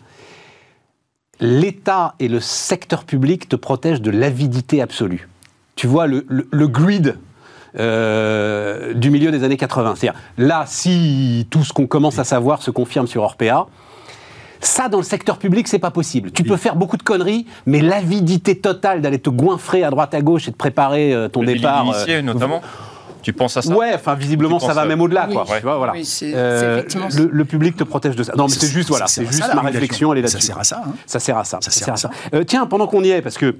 [1.41, 5.29] L'État et le secteur public te protègent de l'avidité absolue.
[5.75, 6.67] Tu vois, le, le,
[7.77, 9.95] grid du milieu des années 80.
[9.97, 13.67] C'est-à-dire, là, si tout ce qu'on commence à savoir se confirme sur Orpea,
[14.61, 16.31] ça, dans le secteur public, c'est pas possible.
[16.31, 20.21] Tu peux faire beaucoup de conneries, mais l'avidité totale d'aller te goinfrer à droite à
[20.23, 21.85] gauche et de préparer euh, ton départ.
[21.85, 22.63] Initié, euh, notamment
[23.23, 23.75] tu penses à ça?
[23.75, 25.45] Ouais, enfin visiblement ça va même au-delà, quoi.
[25.57, 25.95] Tu vois, voilà.
[26.23, 26.83] Euh,
[27.33, 28.33] le, public te protège de ça.
[28.37, 30.41] Non, mais c'est juste voilà, c'est juste ma réflexion, elle est là-dessus.
[30.41, 30.83] Ça sert à ça.
[30.87, 30.93] Hein.
[31.07, 31.59] Ça sert à ça.
[31.61, 32.11] Ça sert à ça.
[32.47, 33.57] tiens, pendant qu'on y est, parce que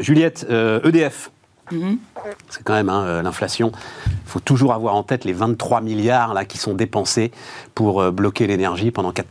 [0.00, 1.30] Juliette, EDF.
[1.70, 1.98] Mm-hmm.
[2.48, 3.72] C'est quand même hein, l'inflation.
[4.06, 7.30] Il faut toujours avoir en tête les 23 milliards là, qui sont dépensés
[7.74, 9.26] pour bloquer l'énergie pendant 4,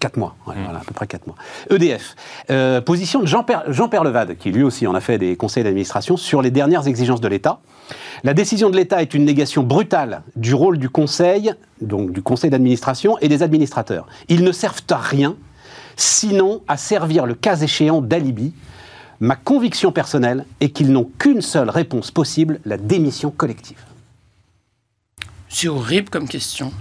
[0.00, 0.52] 4 mois, mmh.
[0.64, 1.36] voilà, à peu près 4 mois.
[1.70, 2.14] EDF,
[2.50, 6.16] euh, position de Jean-Pierre Jean Levade, qui lui aussi en a fait des conseils d'administration,
[6.16, 7.60] sur les dernières exigences de l'État.
[8.22, 12.50] La décision de l'État est une négation brutale du rôle du Conseil, donc du Conseil
[12.50, 14.06] d'administration et des administrateurs.
[14.28, 15.36] Ils ne servent à rien,
[15.96, 18.54] sinon à servir le cas échéant d'alibi.
[19.20, 23.78] Ma conviction personnelle est qu'ils n'ont qu'une seule réponse possible, la démission collective.
[25.48, 26.72] C'est horrible comme question.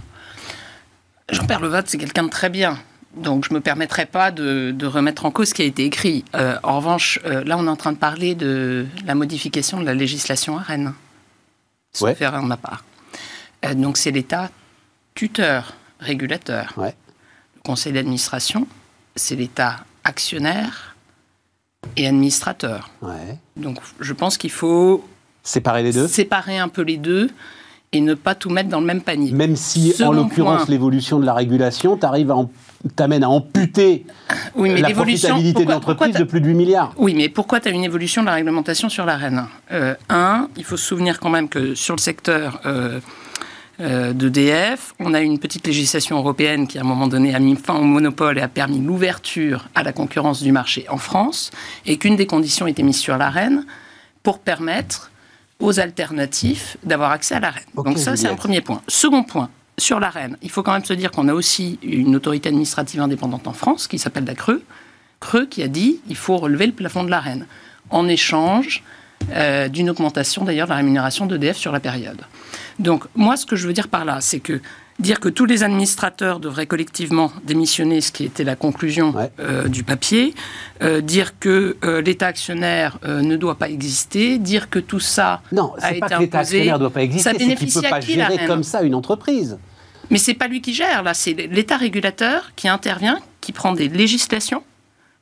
[1.30, 2.80] Jean-Pierre Levade, c'est quelqu'un de très bien.
[3.16, 6.24] Donc je ne me permettrai pas de, remettre en cause ce qui a été écrit.
[6.36, 9.86] Euh, en revanche, euh, là, on est en train de parler de la modification de
[9.86, 10.94] la législation à Rennes.
[12.00, 12.16] Ouais.
[12.16, 12.86] Faire en ma part.
[13.66, 14.50] Euh, donc c'est l'État
[15.14, 16.74] tuteur, régulateur.
[16.78, 16.96] Ouais.
[17.56, 18.68] Le conseil d'administration,
[19.16, 20.89] c'est l'État actionnaire
[21.98, 22.90] et administrateur.
[23.02, 23.38] Ouais.
[23.58, 25.04] Donc je pense qu'il faut
[25.44, 26.08] séparer les deux.
[26.08, 27.30] Séparer un peu les deux
[27.92, 29.32] et ne pas tout mettre dans le même panier.
[29.32, 34.06] Même si, en l'occurrence, l'évolution de la régulation t'amène à amputer
[34.56, 36.94] la profitabilité de l'entreprise de plus de 8 milliards.
[36.98, 40.64] Oui, mais pourquoi tu as une évolution de la réglementation sur l'arène euh, Un, il
[40.64, 43.00] faut se souvenir quand même que sur le secteur euh,
[43.80, 47.76] d'EDF, on a une petite législation européenne qui, à un moment donné, a mis fin
[47.76, 51.52] au monopole et a permis l'ouverture à la concurrence du marché en France,
[51.86, 53.66] et qu'une des conditions était mise sur l'arène
[54.22, 55.12] pour permettre
[55.60, 57.64] aux alternatifs d'avoir accès à l'arène.
[57.76, 58.82] Donc ça, c'est un premier point.
[58.88, 62.50] Second point, sur l'arène, il faut quand même se dire qu'on a aussi une autorité
[62.50, 64.64] administrative indépendante en France qui s'appelle la Creux.
[65.20, 67.46] Creux qui a dit il faut relever le plafond de l'arène
[67.90, 68.84] en échange
[69.32, 72.22] euh, d'une augmentation d'ailleurs de la rémunération d'EDF sur la période.
[72.80, 74.62] Donc moi, ce que je veux dire par là, c'est que
[75.00, 79.84] dire que tous les administrateurs devraient collectivement démissionner, ce qui était la conclusion euh, du
[79.84, 80.34] papier,
[80.82, 85.74] euh, dire que euh, l'État actionnaire ne doit pas exister, dire que tout ça non,
[85.82, 88.02] a été pas que l'État actionnaire ne doit pas exister, c'est qu'il ne peut pas
[88.02, 89.58] gérer comme ça une entreprise.
[90.10, 93.88] Mais c'est pas lui qui gère, là, c'est l'État régulateur qui intervient, qui prend des
[93.88, 94.64] législations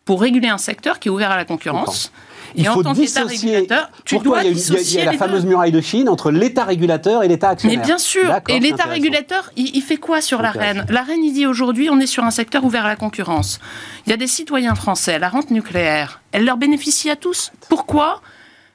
[0.05, 2.11] pour réguler un secteur qui est ouvert à la concurrence
[2.55, 3.67] il faut dissocier.
[4.05, 4.57] Tu dois il
[4.93, 7.79] y a, la fameuse muraille de Chine entre l'État régulateur et l'État actionnaire.
[7.79, 8.33] Mais bien sûr.
[8.47, 10.85] Et l'État régulateur, il, fait quoi sur la reine?
[10.89, 13.59] La reine, il dit aujourd'hui, on est sur un secteur ouvert à la concurrence.
[14.05, 17.51] Il y a des citoyens français, la rente nucléaire, elle leur bénéficie à tous.
[17.69, 18.21] Pourquoi?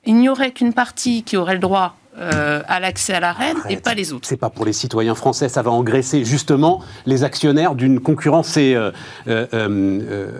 [0.04, 3.57] Il n'y aurait qu'une partie qui aurait le droit euh, à l'accès à la reine
[3.70, 4.29] et pas les autres.
[4.29, 8.48] C'est pas pour les citoyens français, ça va engraisser justement les actionnaires d'une concurrence.
[8.48, 8.90] C'est euh,
[9.27, 10.31] euh,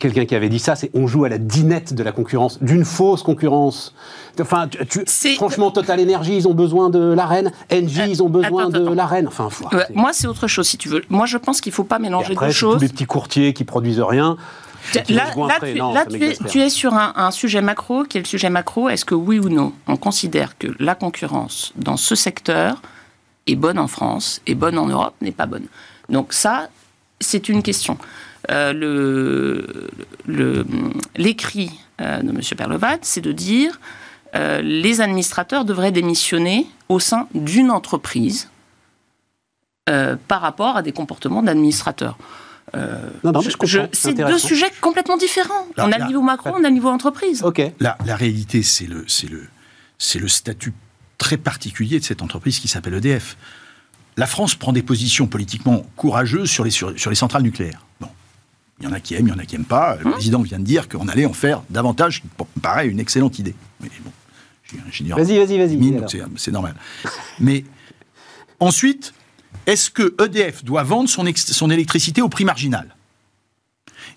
[0.00, 2.84] quelqu'un qui avait dit ça, c'est on joue à la dinette de la concurrence, d'une
[2.84, 3.94] fausse concurrence.
[4.40, 4.68] Enfin,
[5.36, 9.06] franchement, Total Energy, ils ont besoin de la reine, Engie, ils ont besoin de la
[9.06, 9.28] reine.
[9.28, 9.48] Enfin,
[9.94, 11.02] moi, c'est autre chose si tu veux.
[11.08, 12.74] Moi, je pense qu'il faut pas mélanger après, deux choses.
[12.78, 14.36] Tous les petits courtiers qui produisent rien.
[15.08, 15.30] Là,
[16.48, 18.88] tu, es, sur un, sujet macro, qui est le sujet macro.
[18.88, 22.82] Est-ce que oui ou non, on considère que la concurrence dans ce secteur
[23.46, 25.66] est bonne en France, est bonne en Europe, n'est pas bonne?
[26.08, 26.68] Donc ça,
[27.20, 27.98] c'est une question.
[28.50, 29.62] Euh,
[31.16, 32.40] l'écrit euh, de M.
[32.56, 33.78] Perlevat, c'est de dire
[34.34, 38.48] euh, les administrateurs devraient démissionner au sein d'une entreprise
[40.28, 42.16] par rapport à des comportements d'administrateurs.
[42.76, 43.40] Euh, non, non,
[43.92, 45.66] c'est deux sujets complètement différents.
[45.76, 47.42] on a le niveau macro, on a le niveau entreprise.
[47.42, 47.60] Ok.
[47.80, 49.48] La, la réalité, c'est le, le,
[50.20, 50.72] le statut
[51.18, 53.36] très particulier de cette entreprise qui s'appelle EDF.
[54.16, 57.84] La France prend des positions politiquement courageuses sur les, sur, les centrales nucléaires.
[58.00, 58.08] Bon.
[58.80, 59.96] Il y en a qui aiment, il y en a qui n'aiment pas.
[59.96, 60.12] Le hum.
[60.12, 62.22] président vient de dire qu'on allait en faire davantage,
[62.56, 63.54] me paraît une excellente idée.
[63.80, 64.12] Mais bon,
[65.16, 66.04] Vas-y, vas-y, vas-y.
[66.36, 66.74] C'est normal.
[67.38, 67.64] Mais
[68.58, 69.12] ensuite,
[69.66, 72.94] est-ce que EDF doit vendre son, son électricité au prix marginal?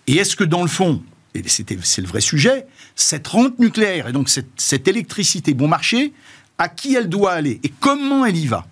[0.07, 1.01] Et est-ce que dans le fond,
[1.33, 2.65] et c'est le vrai sujet,
[2.95, 6.13] cette rente nucléaire et donc cette, électricité bon marché,
[6.57, 8.67] à qui elle doit aller et comment elle y va?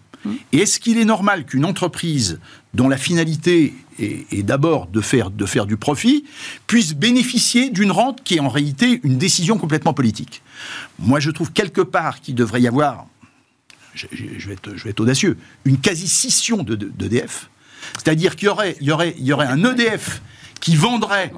[0.52, 2.40] Et est-ce qu'il est normal qu'une entreprise
[2.76, 6.26] dont la finalité est, d'abord de faire, de faire du profit
[6.68, 10.44] puisse bénéficier d'une rente qui est en réalité une décision complètement politique?
[11.00, 13.08] Moi, je trouve quelque part qu'il devrait y avoir
[13.94, 17.50] je, je vais, être, je vais être audacieux, une quasi-scission de- de- d'EDF.
[17.98, 20.22] C'est-à-dire qu'il y aurait, il y, aurait, il y aurait un EDF
[20.60, 21.32] qui vendrait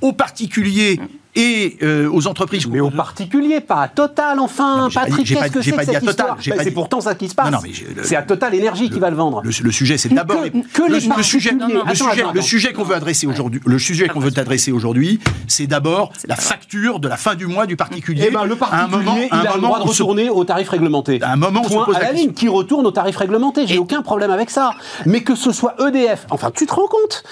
[0.00, 1.00] aux particuliers
[1.34, 2.66] et euh, aux entreprises.
[2.66, 5.86] Mais aux particuliers, pas à Total, enfin, Non, Patrick, qu'est-ce pas- que c'est que cette
[6.00, 7.54] Total, histoire pas C'est pourtant ça qui se passe.
[8.02, 9.42] C'est à Total Énergie qui va le vendre.
[9.44, 12.38] Le, le sujet, c'est d'abord Que- le, les le sujet, le Attends, sujet, attends, le
[12.38, 12.42] attends.
[12.42, 16.98] sujet qu'on veut adresser aujourd'hui, le sujet qu'on veut adresser aujourd'hui, c'est d'abord la facture
[17.00, 18.24] de la fin du mois du particulier.
[18.28, 20.68] Eh ben, le À un particulier, moment- il a le droit de retourner au tarif
[20.68, 21.22] réglementé.
[21.22, 23.66] À un moment, on se Point pose à la ligne, qui retourne au tarif réglementé.
[23.66, 24.72] J'ai aucun problème avec ça.
[25.06, 27.22] Mais que ce soit EDF, enfin, tu te rends compte?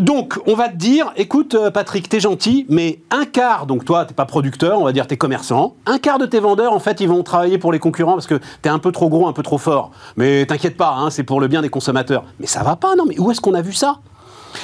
[0.00, 4.04] Donc, on va te dire, écoute, euh, Patrick, t'es gentil, mais un quart, donc toi,
[4.04, 7.00] t'es pas producteur, on va dire t'es commerçant, un quart de tes vendeurs, en fait,
[7.00, 9.42] ils vont travailler pour les concurrents parce que t'es un peu trop gros, un peu
[9.42, 9.90] trop fort.
[10.16, 12.24] Mais t'inquiète pas, hein, c'est pour le bien des consommateurs.
[12.40, 13.98] Mais ça va pas, non Mais où est-ce qu'on a vu ça?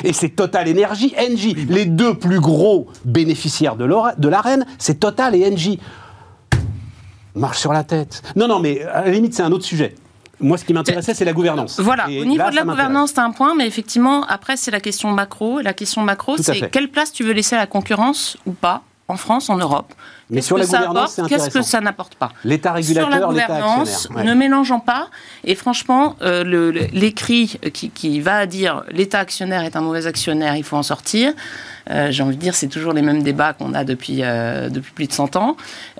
[0.02, 1.54] Et c'est Total Energy, Engie.
[1.68, 5.78] Les deux plus gros bénéficiaires de de l'arène, c'est Total et Engie.
[7.34, 8.22] Marche sur la tête.
[8.36, 9.94] Non, non, mais à la limite, c'est un autre sujet.
[10.40, 11.78] Moi, ce qui m'intéressait, c'est la gouvernance.
[11.80, 14.70] Voilà, Et au niveau là, de la gouvernance, c'est un point, mais effectivement, après, c'est
[14.70, 15.60] la question macro.
[15.60, 19.16] La question macro, c'est quelle place tu veux laisser à la concurrence ou pas en
[19.16, 19.92] France, en Europe?
[20.30, 22.32] Mais sur la gouvernance, Qu'est-ce que ça n'apporte pas?
[22.44, 24.24] L'État régulateur, Sur la l'État gouvernance, actionnaire.
[24.24, 25.08] ne mélangeons pas.
[25.44, 30.64] Et franchement, euh, l'écrit qui, qui va dire l'État actionnaire est un mauvais actionnaire, il
[30.64, 31.34] faut en sortir.
[31.90, 34.92] euh, J'ai envie de dire, c'est toujours les mêmes débats qu'on a depuis, euh, depuis
[34.92, 35.56] plus de 100 ans.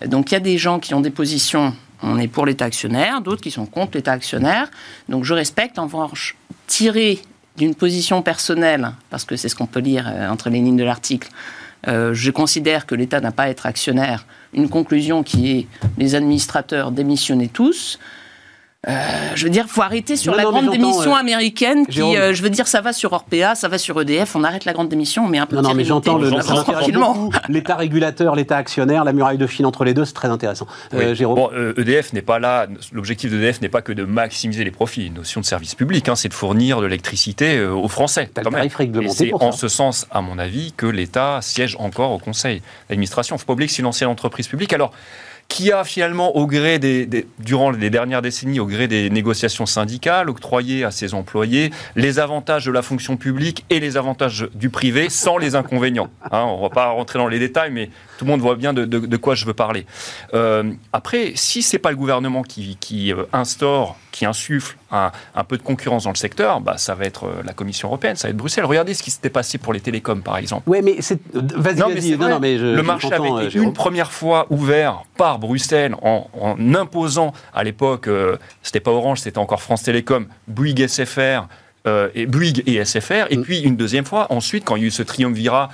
[0.07, 3.21] Donc il y a des gens qui ont des positions, on est pour l'État actionnaire,
[3.21, 4.71] d'autres qui sont contre l'État actionnaire.
[5.09, 5.79] Donc je respecte.
[5.79, 6.37] En revanche,
[6.67, 7.19] tirer
[7.57, 10.85] d'une position personnelle, parce que c'est ce qu'on peut lire euh, entre les lignes de
[10.85, 11.29] l'article,
[11.89, 14.27] euh, je considère que l'État n'a pas à être actionnaire.
[14.53, 15.67] Une conclusion qui est
[15.99, 17.99] les administrateurs démissionner tous.
[18.89, 18.93] Euh,
[19.35, 22.35] je veux dire, faut arrêter sur Non, la non, grande démission euh, américaine qui, euh,
[22.35, 24.89] je veux dire, ça va sur Orpea, ça va sur EDF, on arrête la grande
[24.89, 26.31] démission, on met un peu Non, de non, mais j'entends le.
[27.49, 30.67] L'État régulateur, l'État actionnaire, la muraille de Chine entre les deux, c'est très intéressant.
[30.93, 31.15] Euh, Oui.
[31.17, 32.67] Jérôme Bon, euh, EDF n'est pas là.
[32.93, 35.07] L'objectif d'EDF n'est pas que de maximiser les profits.
[35.07, 38.31] Une notion de service public, hein, c'est de fournir de l'électricité aux Français.
[38.35, 38.65] Quand même.
[38.65, 39.59] Et c'est en ça.
[39.59, 43.37] ce sens, à mon avis, que l'État siège encore au conseil d'administration.
[43.37, 44.73] Il ne faut pas oublier que c'est une ancienne entreprise publique.
[44.73, 44.93] Alors,
[45.55, 50.29] qui a finalement, au gré des, durant les dernières décennies, au gré des négociations syndicales,
[50.29, 55.09] octroyé à ses employés les avantages de la fonction publique et les avantages du privé
[55.11, 56.11] sans les inconvénients.
[56.33, 58.73] Hein, on ne va pas rentrer dans les détails, mais tout le monde voit bien
[58.73, 59.87] de, quoi je veux parler.
[60.33, 65.43] Euh, après, si c'est pas le gouvernement qui, qui, euh, instaure, qui insuffle un, un
[65.45, 68.29] peu de concurrence dans le secteur, bah, ça va être euh, la Commission européenne, ça
[68.29, 68.65] va être Bruxelles.
[68.65, 70.69] Regardez ce qui s'était passé pour les télécoms, par exemple.
[70.71, 71.19] Ouais, mais c'est.
[71.35, 72.17] Vas-y, Non, mais vas-y.
[72.17, 72.65] Non, non, mais je.
[72.65, 77.33] le je marché avait euh, été une première fois ouvert par Bruxelles en, en imposant,
[77.53, 81.49] à l'époque, euh, c'était pas Orange, c'était encore France Télécom, Bouygues SFR,
[81.89, 83.43] euh, et Bouygues et SFR, et Mm.
[83.43, 85.71] puis une deuxième fois, ensuite, quand il y a eu ce triumvirat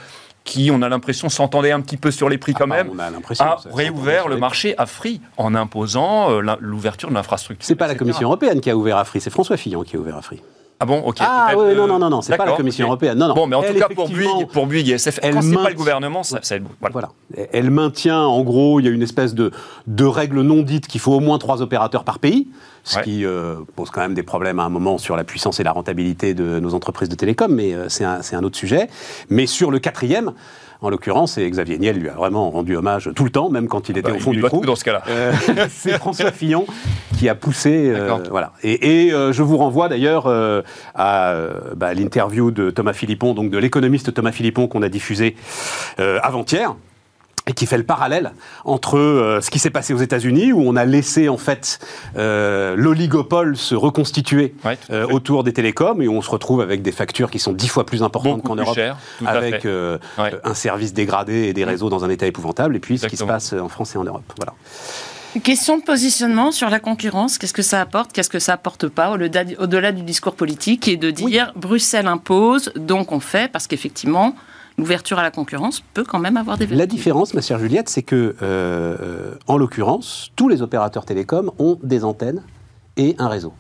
[0.51, 2.99] qui, on a l'impression, s'entendait un petit peu sur les prix quand Ah, même, On
[2.99, 7.65] a réouvert le marché à Free en imposant euh, l'ouverture de l'infrastructure.
[7.67, 7.95] C'est pas la.
[7.95, 10.41] Commission européenne qui a ouvert à Free, c'est François Fillon qui a ouvert à Free.
[10.83, 11.19] Ah bon, ok.
[11.21, 13.19] Ah oui, euh, non, non, non, non, c'est pas la Commission européenne.
[13.19, 13.35] Non, non.
[13.35, 15.51] Bon, mais en Elle, tout cas, pour Bouygues, pour Bouygues et SFR, elle quand c'est
[15.51, 16.77] pas maintient- le gouvernement, ça, ça aide beaucoup.
[16.81, 17.11] Voilà.
[17.35, 17.49] Voilà.
[17.53, 19.51] Elle maintient, en gros, il y a une espèce de,
[19.87, 22.49] de règle non dite qu'il faut au moins trois opérateurs par pays,
[22.83, 23.05] ce Ouais.
[23.05, 25.73] qui euh, pose quand même des problèmes à un moment sur la puissance et la
[25.73, 28.89] rentabilité de nos entreprises de télécom, mais euh, c'est un, c'est un autre sujet.
[29.29, 30.33] Mais sur le quatrième,
[30.83, 33.89] en l'occurrence, et Xavier Niel lui a vraiment rendu hommage tout le temps, même quand
[33.89, 34.65] il était Bah, au fond du trou.
[34.65, 35.03] dans ce cas-là.
[35.09, 35.33] Euh,
[35.71, 36.67] c'est François Fillon
[37.19, 37.91] qui a poussé.
[37.95, 38.53] euh, voilà.
[38.63, 40.27] Et, et, euh, je vous renvoie d'ailleurs
[40.95, 41.35] à
[41.77, 45.37] bah, l'interview de Thomas Philippon, donc de l'économiste Thomas Philippon qu'on a diffusé
[45.99, 46.75] euh, avant-hier.
[47.51, 48.31] Et qui fait le parallèle
[48.65, 51.81] entre euh, ce qui s'est passé aux États-Unis, où on a laissé en fait
[52.17, 56.93] euh, l'oligopole se reconstituer Ouais, euh, autour des télécoms, et on se retrouve avec des
[56.93, 60.33] factures qui sont dix fois plus importantes qu'en Europe, cher, avec euh, Ouais.
[60.45, 63.25] un service dégradé et des réseaux dans un état épouvantable, et puis ce qui se
[63.25, 64.33] passe en France et en Europe.
[64.37, 64.53] Voilà.
[65.43, 69.11] Question de positionnement sur la concurrence, qu'est-ce que ça apporte, qu'est-ce que ça apporte pas,
[69.11, 73.67] au-delà du, au-delà du discours politique, et de dire Bruxelles impose, donc on fait, parce
[73.67, 74.37] qu'effectivement,
[74.81, 76.95] l'ouverture à la concurrence peut quand même avoir des La vertus.
[76.97, 81.79] différence, ma chère Juliette, c'est que, euh, euh, en l'occurrence, tous les opérateurs télécoms ont
[81.83, 82.43] des antennes
[82.97, 83.53] et un réseau.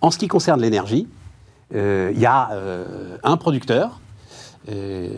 [0.00, 1.06] En ce qui concerne l'énergie,
[1.74, 4.00] euh, il y a euh, un producteur,
[4.70, 5.08] euh,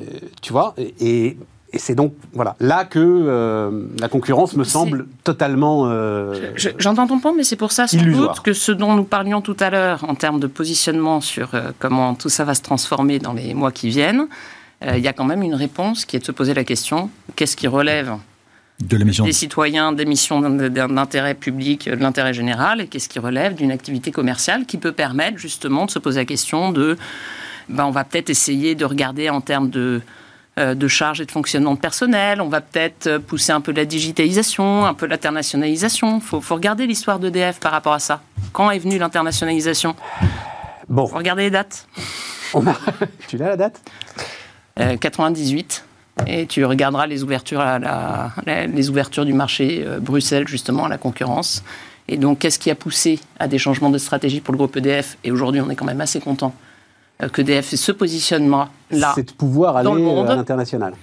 [0.42, 1.36] tu vois, et,
[1.72, 5.84] et c'est donc voilà là que euh, la concurrence me semble totalement.
[5.86, 8.34] euh, Je- J'entends ton point, mais c'est pour ça, sans Illusoire.
[8.34, 11.70] doute, que ce dont nous parlions tout à l'heure en termes de positionnement sur euh,
[11.78, 14.26] comment tout ça va se transformer dans les mois qui viennent,
[14.82, 17.10] euh, il y a quand même une réponse qui est de se poser la question
[17.36, 18.14] qu'est-ce qui relève
[18.80, 23.18] De des citoyens, des missions d'in- d'intérêt public, euh, de l'intérêt général, et qu'est-ce qui
[23.18, 26.96] relève d'une activité commerciale qui peut permettre justement de se poser la question de,
[27.68, 30.00] ben, on va peut-être essayer de regarder en termes de
[30.58, 32.40] euh, de charges et de fonctionnement de personnel.
[32.40, 36.16] On va peut-être pousser un peu la digitalisation, un peu l'internationalisation.
[36.16, 38.20] Il faut, faut, regarder l'histoire d'EDF par rapport à ça.
[38.52, 39.94] Quand est venue l'internationalisation?
[40.88, 41.06] Bon.
[41.06, 41.86] Faut regarder les dates.
[43.28, 43.80] tu l'as la date?
[44.76, 45.84] 98.
[46.26, 50.98] Et tu regarderas les ouvertures, à la, les ouvertures du marché Bruxelles, justement, à la
[50.98, 51.62] concurrence.
[52.10, 55.16] Et donc, qu'est-ce qui a poussé à des changements de stratégie pour le groupe EDF
[55.22, 56.52] Et aujourd'hui, on est quand même assez content
[57.22, 59.12] euh, que EDF ait ce positionnement-là.
[59.14, 60.94] C'est de pouvoir aller euh, à l'international.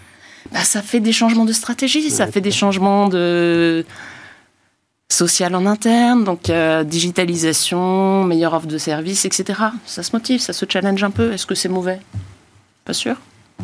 [0.52, 3.86] Bah, ça fait des changements de stratégie, ça fait des changements de
[5.10, 9.62] social en interne, donc euh, digitalisation, meilleure offre de services, etc.
[9.86, 11.32] Ça se motive, ça se challenge un peu.
[11.32, 12.02] Est-ce que c'est mauvais?
[12.84, 13.16] Pas sûr.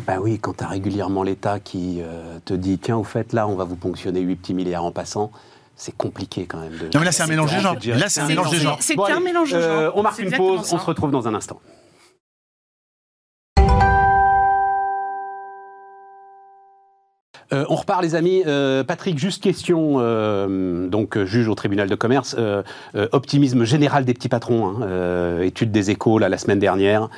[0.06, 2.02] Ben oui, quand tu as régulièrement l'État qui
[2.44, 5.30] te dit tiens, au fait, là, on va vous ponctionner 8 petits milliards en passant,
[5.76, 6.72] c'est compliqué quand même.
[6.72, 6.84] De...
[6.84, 7.76] Non, mais là, c'est un mélange des genres.
[7.84, 8.78] Là, c'est un mélange des genres.
[8.80, 9.92] C'est un mélange des genres.
[9.96, 11.60] On marque une pause, on se retrouve dans un instant.
[17.54, 18.42] Euh, on repart, les amis.
[18.46, 19.96] Euh, Patrick, juste question.
[19.98, 22.36] Euh, donc, juge au tribunal de commerce.
[23.12, 24.66] optimisme général des petits patrons.
[24.66, 27.08] Hein, étude des échos la semaine dernière.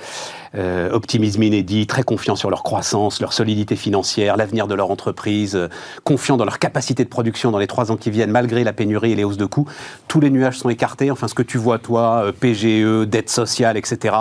[0.92, 5.58] optimisme inédit, très confiant sur leur croissance, leur solidité financière, l'avenir de leur entreprise,
[6.04, 9.12] confiant dans leur capacité de production dans les trois ans qui viennent, malgré la pénurie
[9.12, 9.68] et les hausses de coûts.
[10.08, 11.10] Tous les nuages sont écartés.
[11.10, 14.14] Enfin, ce que tu vois, toi, PGE, dette sociale, etc.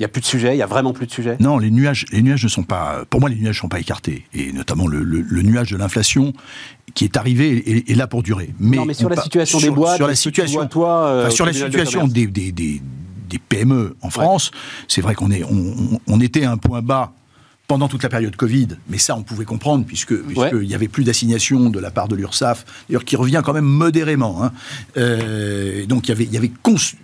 [0.00, 1.70] Il n'y a plus de sujet, il n'y a vraiment plus de sujet Non, les
[1.70, 3.04] nuages, les nuages ne sont pas.
[3.10, 4.24] Pour moi, les nuages ne sont pas écartés.
[4.32, 5.02] Et notamment le,
[5.42, 6.32] nuage de l'inflation
[6.94, 8.54] qui est arrivé est, là pour durer.
[8.58, 11.52] Mais non, mais sur la situation des boîtes, sur la situation, toi, euh, sur la
[11.52, 12.80] situation des, des, des,
[13.50, 14.52] PME en France,
[14.88, 17.12] c'est vrai qu'on est, on, on, était à un point bas
[17.66, 21.04] pendant toute la période Covid, mais ça on pouvait comprendre puisque puisqu'il n'y avait plus
[21.04, 24.42] d'assignation de la part de l'URSSAF, d'ailleurs qui revient quand même modérément.
[24.42, 24.52] Hein.
[24.96, 26.50] Euh, donc il y avait il y avait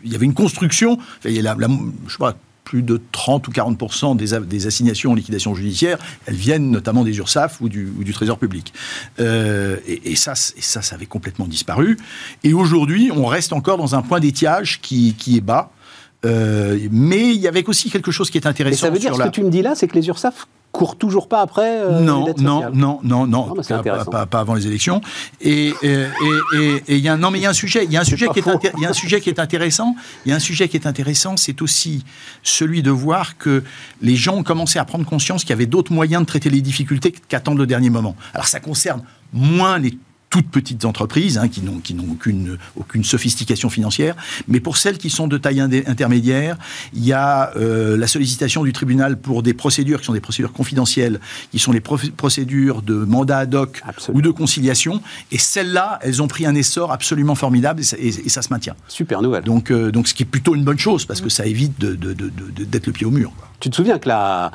[0.05, 1.57] il y avait une construction, y la,
[2.07, 6.35] je sais pas plus de 30 ou 40 des, des, assignations en liquidation judiciaire, elles
[6.35, 8.75] viennent notamment des URSAF ou du, ou du Trésor public.
[9.21, 11.97] Euh, et, ça, et ça, ça avait complètement disparu.
[12.43, 15.71] Et aujourd'hui, on reste encore dans un point d'étiage qui, qui est bas.
[16.25, 18.87] Euh, mais il y avait aussi quelque chose qui est intéressant.
[18.87, 20.97] Mais ça veut dire ce que tu me dis là, c'est que les URSAF court
[20.97, 23.55] toujours pas après euh, non, non, non, non, non,
[24.11, 25.01] pas, pas, avant les élections.
[25.41, 28.05] Et il y a non, mais il y a un sujet, il y a un
[28.05, 28.45] sujet qui est,
[28.77, 29.97] il y a un sujet qui est intéressant.
[30.25, 32.05] Il y a un sujet qui est intéressant, c'est aussi
[32.43, 33.65] celui de voir que
[34.03, 36.61] les gens ont commencé à prendre conscience qu'il y avait d'autres moyens de traiter les
[36.61, 38.15] difficultés qu'attendre le dernier moment.
[38.35, 39.03] Alors ça concerne
[39.33, 39.99] moins les
[40.37, 41.81] toutes petites entreprises hein, qui n'ont
[42.13, 44.15] aucune aucune sophistication financière,
[44.49, 46.59] mais pour celles qui sont de taille intermédiaire,
[46.93, 50.53] il y a euh, la sollicitation du tribunal pour des procédures qui sont des procédures
[50.53, 51.21] confidentielles,
[51.53, 55.01] qui sont les procédures de mandat ad hoc ou de conciliation,
[55.33, 58.77] et celles-là, elles ont pris un essor absolument formidable et ça, se maintient.
[58.89, 59.45] Super nouvelle.
[59.45, 61.99] Donc euh, donc ce qui est plutôt une bonne chose parce que ça évite d'être
[61.99, 63.33] de, de, le pied au mur.
[63.59, 64.53] Tu te souviens que la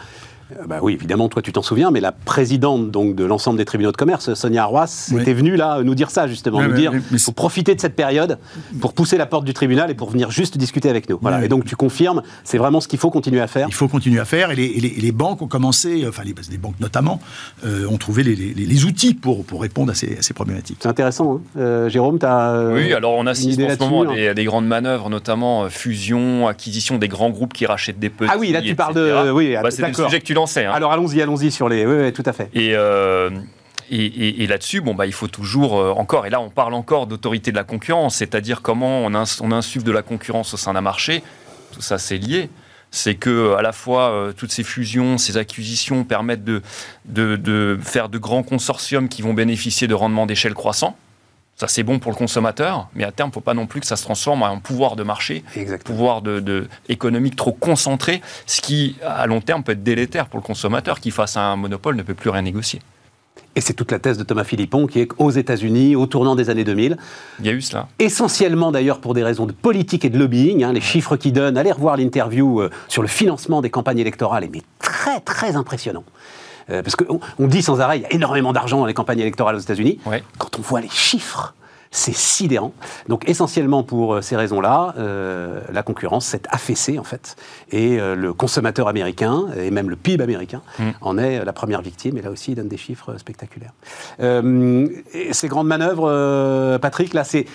[0.68, 3.92] bah oui, évidemment, toi tu t'en souviens, mais la présidente donc de l'ensemble des tribunaux
[3.92, 7.32] de commerce, Sonia Arroas, était venue là nous dire ça justement, nous dire il faut
[7.32, 8.38] profiter de cette période
[8.80, 11.18] pour pousser la porte du tribunal et pour venir juste discuter avec nous.
[11.22, 11.44] Voilà.
[11.44, 13.68] Et donc tu confirmes, c'est vraiment ce qu'il faut continuer à faire.
[13.68, 17.20] Il faut continuer à faire et les, banques ont commencé, enfin les, banques notamment,
[17.66, 20.78] euh, ont trouvé les, outils pour, pour répondre à ces, problématiques.
[20.82, 21.42] C'est intéressant, hein.
[21.58, 25.10] euh, Jérôme, tu as Oui, alors on assiste en ce moment à des, grandes manœuvres,
[25.10, 28.32] notamment fusion, acquisition des grands groupes qui rachètent des petits.
[28.34, 30.71] Ah oui, là tu parles de, oui, bah, c'est le sujet que tu Hein.
[30.71, 31.86] Alors allons-y, allons-y sur les.
[31.86, 32.49] Oui, tout à fait.
[32.56, 33.30] Euh,
[33.89, 34.43] et.
[34.43, 37.51] et, là-dessus, bon, bah, il faut toujours euh, encore, et là on parle encore d'autorité
[37.51, 41.23] de la concurrence, c'est-à-dire comment on, on, insuffle de la concurrence au sein d'un marché,
[41.71, 42.49] tout ça c'est lié.
[42.93, 46.62] C'est que à la fois euh, toutes ces fusions, ces acquisitions permettent de,
[47.06, 50.97] de, de, faire de grands consortiums qui vont bénéficier de rendements d'échelle croissants,
[51.62, 53.82] ça, c'est bon pour le consommateur, mais à terme, il ne faut pas non plus
[53.82, 55.95] que ça se transforme en pouvoir de marché, Exactement.
[55.95, 60.43] pouvoir de, économique trop concentré, ce qui, à long terme, peut être délétère pour le
[60.43, 62.82] consommateur qui, face à un monopole, ne peut plus rien négocier.
[63.56, 66.50] Et c'est toute la thèse de Thomas Philippon qui est aux États-Unis, au tournant des
[66.50, 66.97] années 2000.
[67.41, 67.89] Il y a eu cela.
[68.00, 70.63] Essentiellement d'ailleurs pour des raisons de politique et de lobbying.
[70.63, 74.47] Hein, les chiffres qui donnent, allez revoir l'interview euh, sur le financement des campagnes électorales,
[74.52, 76.06] mais très très impressionnant.
[76.71, 79.19] Euh, parce qu'on on dit sans arrêt, il y a énormément d'argent dans les campagnes
[79.19, 79.99] électorales aux États-Unis.
[80.38, 81.53] Quand on voit les chiffres,
[81.93, 82.73] c'est sidérant.
[83.10, 87.36] Donc essentiellement pour euh, ces raisons-là, euh, la concurrence s'est affaissée en fait,
[87.69, 90.84] et le consommateur américain et même le PIB américain mm.
[91.01, 92.17] en est la première victime.
[92.17, 93.73] Et là aussi, il donne des chiffres spectaculaires.
[94.19, 97.45] ces grandes manœuvres, Patrick, là, c'est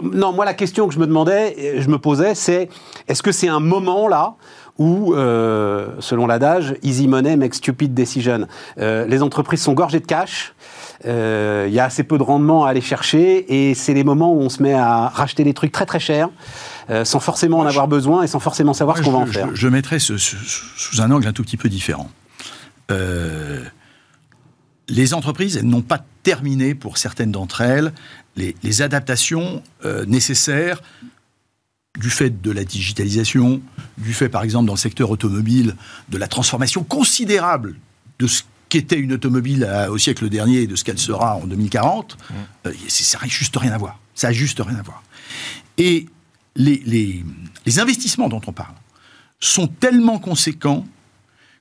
[0.00, 0.32] non.
[0.32, 2.68] Moi, la question que je me demandais, je me posais, c'est
[3.08, 4.36] est-ce que c'est un moment là
[4.78, 8.46] où, euh, selon l'adage, easy money makes stupid decision.
[8.78, 10.54] Euh, les entreprises sont gorgées de cash,
[11.04, 14.32] euh, il y a assez peu de rendement à aller chercher, et c'est les moments
[14.32, 16.28] où on se met à racheter des trucs très très chers.
[17.04, 19.48] sans forcément en avoir besoin et sans forcément savoir ce qu'on va en faire.
[19.54, 22.10] Je, mettrais ce, sous un angle un tout petit peu différent.
[24.88, 27.92] les entreprises, elles n'ont pas terminé, pour certaines d'entre elles,
[28.36, 29.62] les, les adaptations
[30.06, 30.80] nécessaires
[31.98, 33.60] du fait de la digitalisation,
[33.98, 35.76] du fait, par exemple, dans le secteur automobile,
[36.08, 37.76] de la transformation considérable
[38.18, 41.46] de ce qu'était une automobile à- au siècle dernier et de ce qu'elle sera en
[41.46, 42.16] 2040,
[42.66, 43.98] euh, c'est- ça n'a juste rien à voir.
[44.14, 45.02] Ça n'a juste rien à voir.
[45.76, 46.06] Et
[46.56, 47.24] les, les-
[47.66, 48.74] les investissements dont on parle
[49.40, 50.86] sont tellement conséquents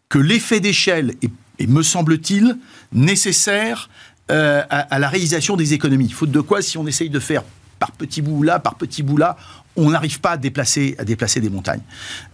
[0.07, 1.29] que l'effet d'échelle est,
[1.59, 2.57] est, me semble-t-il,
[2.93, 3.89] nécessaire
[4.29, 6.09] euh, à, à la réalisation des économies.
[6.09, 7.43] Faute de quoi, si on essaye de faire
[7.81, 9.35] par petits bouts là, par petits bouts là,
[9.75, 11.81] on n'arrive pas à déplacer, à déplacer des montagnes.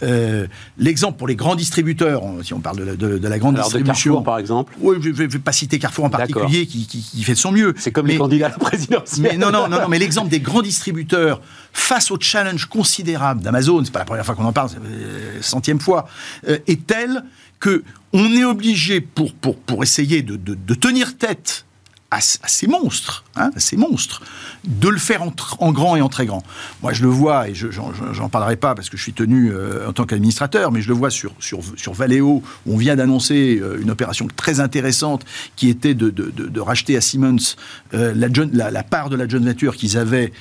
[0.04, 0.46] Euh,
[0.78, 3.70] L'exemple pour les grands distributeurs, si on parle de la, de- de la grande Alors
[3.70, 4.12] de distribution.
[4.16, 4.74] Carrefour, par exemple.
[4.82, 7.52] Oui, je ne vais pas citer Carrefour en particulier, qui, qui- qui fait de son
[7.54, 7.74] mieux.
[7.78, 9.22] C'est comme Mais- les candidats à la présidentielle.
[9.32, 11.40] mais non, non, non, non, mais l'exemple des grands distributeurs
[11.72, 15.42] face au challenge considérable d'Amazon, c'est pas la première fois qu'on en parle, c'est la
[15.42, 16.08] centième fois,
[16.50, 17.24] euh, est tel
[17.62, 17.84] que
[18.14, 21.66] on est obligé pour, pour, pour essayer de- de tenir tête
[22.10, 24.22] à, ces monstres, hein, à ces monstres,
[24.66, 26.42] de le faire en, grand et en très grand.
[26.82, 29.90] Moi, je le vois, et je j'en parlerai pas parce que je suis tenu euh,
[29.90, 33.60] en tant qu'administrateur, mais je le vois sur, sur, sur Valeo, où on vient d'annoncer
[33.62, 35.26] euh, une opération très intéressante
[35.58, 37.56] qui était de, de, de- racheter à Siemens
[37.94, 40.34] euh, la, la, part de la joint venture qu'ils avaient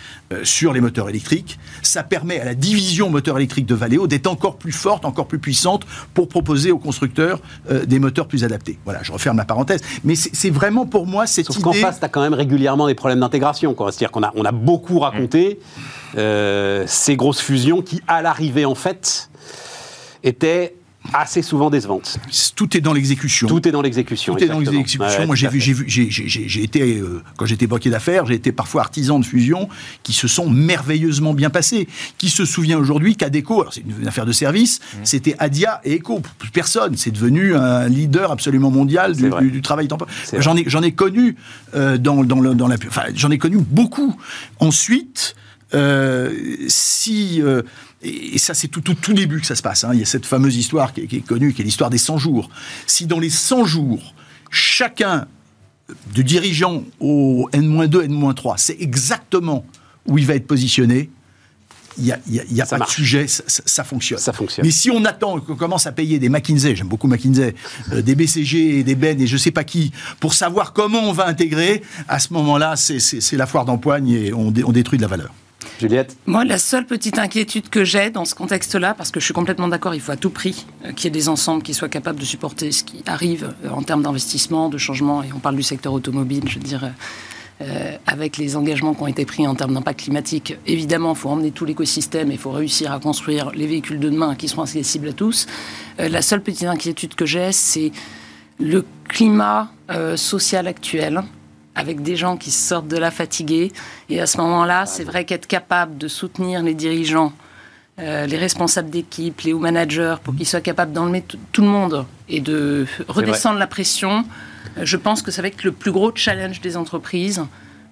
[0.42, 1.58] sur les moteurs électriques.
[1.82, 5.38] Ça permet à la division moteur électrique de Valeo d'être encore plus forte, encore plus
[5.38, 7.40] puissante pour proposer aux constructeurs
[7.86, 8.78] des moteurs plus adaptés.
[8.84, 9.80] Voilà, je referme la parenthèse.
[10.04, 12.94] Mais c'est vraiment pour moi cette Sauf qu'en face, tu as quand même régulièrement des
[12.94, 13.74] problèmes d'intégration.
[13.76, 15.58] C'est-à-dire qu'on a, on a beaucoup raconté
[16.16, 19.30] euh, ces grosses fusions qui, à l'arrivée, en fait,
[20.22, 20.74] étaient
[21.12, 22.18] assez souvent décevantes.
[22.54, 23.48] Tout est dans l'exécution.
[23.48, 24.34] Tout est dans l'exécution.
[24.34, 25.02] Tout est dans l'exécution.
[25.04, 28.52] Ouais, Moi, j'ai vu, j'ai vu, j'ai, été euh, quand j'étais banquier d'affaires, j'ai été
[28.52, 29.68] parfois artisan de fusion
[30.02, 31.88] qui se sont merveilleusement bien passées.
[32.18, 34.98] Qui se souvient aujourd'hui qu'Adeco, alors c'est une, affaire de service, Mmh.
[35.04, 36.20] c'était Adia et Eco.
[36.38, 36.96] Plus personne.
[36.96, 39.42] C'est devenu un leader absolument mondial du, vrai.
[39.42, 40.14] du- du travail temporaire.
[40.38, 41.36] J'en ai, j'en ai connu
[41.74, 44.16] euh, dans, dans, le- dans la, enfin, j'en ai connu beaucoup.
[44.60, 45.34] Ensuite.
[45.74, 46.32] euh,
[46.68, 47.62] si euh,
[48.34, 49.84] et ça c'est tout, tout, tout début que ça se passe.
[49.84, 49.90] hein.
[49.92, 51.98] Il y a cette fameuse histoire qui est, qui est connue, qui est l'histoire des
[51.98, 52.48] 100 jours.
[52.86, 54.14] Si dans les 100 jours,
[54.50, 55.26] chacun
[56.12, 59.64] du dirigeant au N-2, N-3 sait exactement
[60.06, 61.10] où il va être positionné,
[61.98, 62.90] il n'y a, y a- y pas marche.
[62.90, 64.18] de sujet, ça, ça- ça fonctionne.
[64.18, 64.66] Ça fonctionne.
[64.66, 67.54] Mais si on attend qu'on commence à payer des McKinsey, j'aime beaucoup McKinsey,
[67.92, 71.12] euh, des BCG et des Ben et je sais pas qui, pour savoir comment on
[71.12, 74.72] va intégrer, à ce moment-là, c'est- c'est c'est la foire d'empoigne et on, dé- on
[74.72, 75.32] détruit de la valeur.
[75.80, 79.34] Juliette Moi, la seule petite inquiétude que j'ai dans ce contexte-là, parce que je suis
[79.34, 81.88] complètement d'accord, il faut à tout prix euh, qu'il y ait des ensembles qui soient
[81.88, 85.56] capables de supporter ce qui arrive euh, en termes d'investissement, de changement, et on parle
[85.56, 86.90] du secteur automobile, je veux dire,
[87.60, 90.56] euh, avec les engagements qui ont été pris en termes d'impact climatique.
[90.66, 94.08] Évidemment, il faut emmener tout l'écosystème et il faut réussir à construire les véhicules de
[94.08, 95.46] demain qui seront accessibles à tous.
[95.98, 97.92] La seule petite inquiétude que j'ai, c'est
[98.58, 99.70] le climat
[100.16, 101.22] social actuel
[101.76, 103.70] avec des gens qui sortent de là fatigués.
[104.08, 107.32] Et à ce moment-là, c'est vrai qu'être capable de soutenir les dirigeants,
[107.98, 111.22] euh, les responsables d'équipe, les hauts managers, pour qu'ils soient capables d'enlever
[111.52, 114.24] tout le monde et de redescendre la pression,
[114.78, 117.42] euh, je pense que ça va être le plus gros challenge des entreprises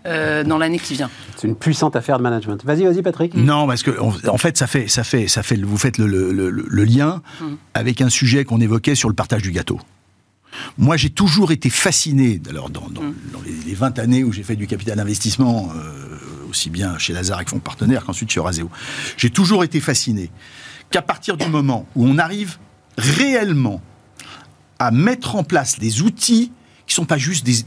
[0.06, 1.08] euh, dans l'année qui vient.
[1.36, 2.62] C'est une puissante affaire de management.
[2.64, 3.34] Vas-y, vas-y, Patrick.
[3.34, 6.06] Non, parce que en en fait, ça fait, ça fait, ça fait, vous faites le,
[6.06, 7.22] le- le- le lien
[7.72, 9.78] avec un sujet qu'on évoquait sur le partage du gâteau.
[10.78, 13.00] Moi, j'ai toujours été fasciné, alors dans, dans-
[13.32, 17.12] dans les, les 20 années où j'ai fait du capital investissement, euh, aussi bien chez
[17.12, 18.70] Lazare avec Fonds Partenaires qu'ensuite chez Euraseo,
[19.16, 20.30] j'ai toujours été fasciné
[20.90, 22.58] qu'à partir du moment où on arrive
[22.96, 23.80] réellement
[24.78, 26.52] à mettre en place des outils
[26.86, 27.62] qui sont pas juste des,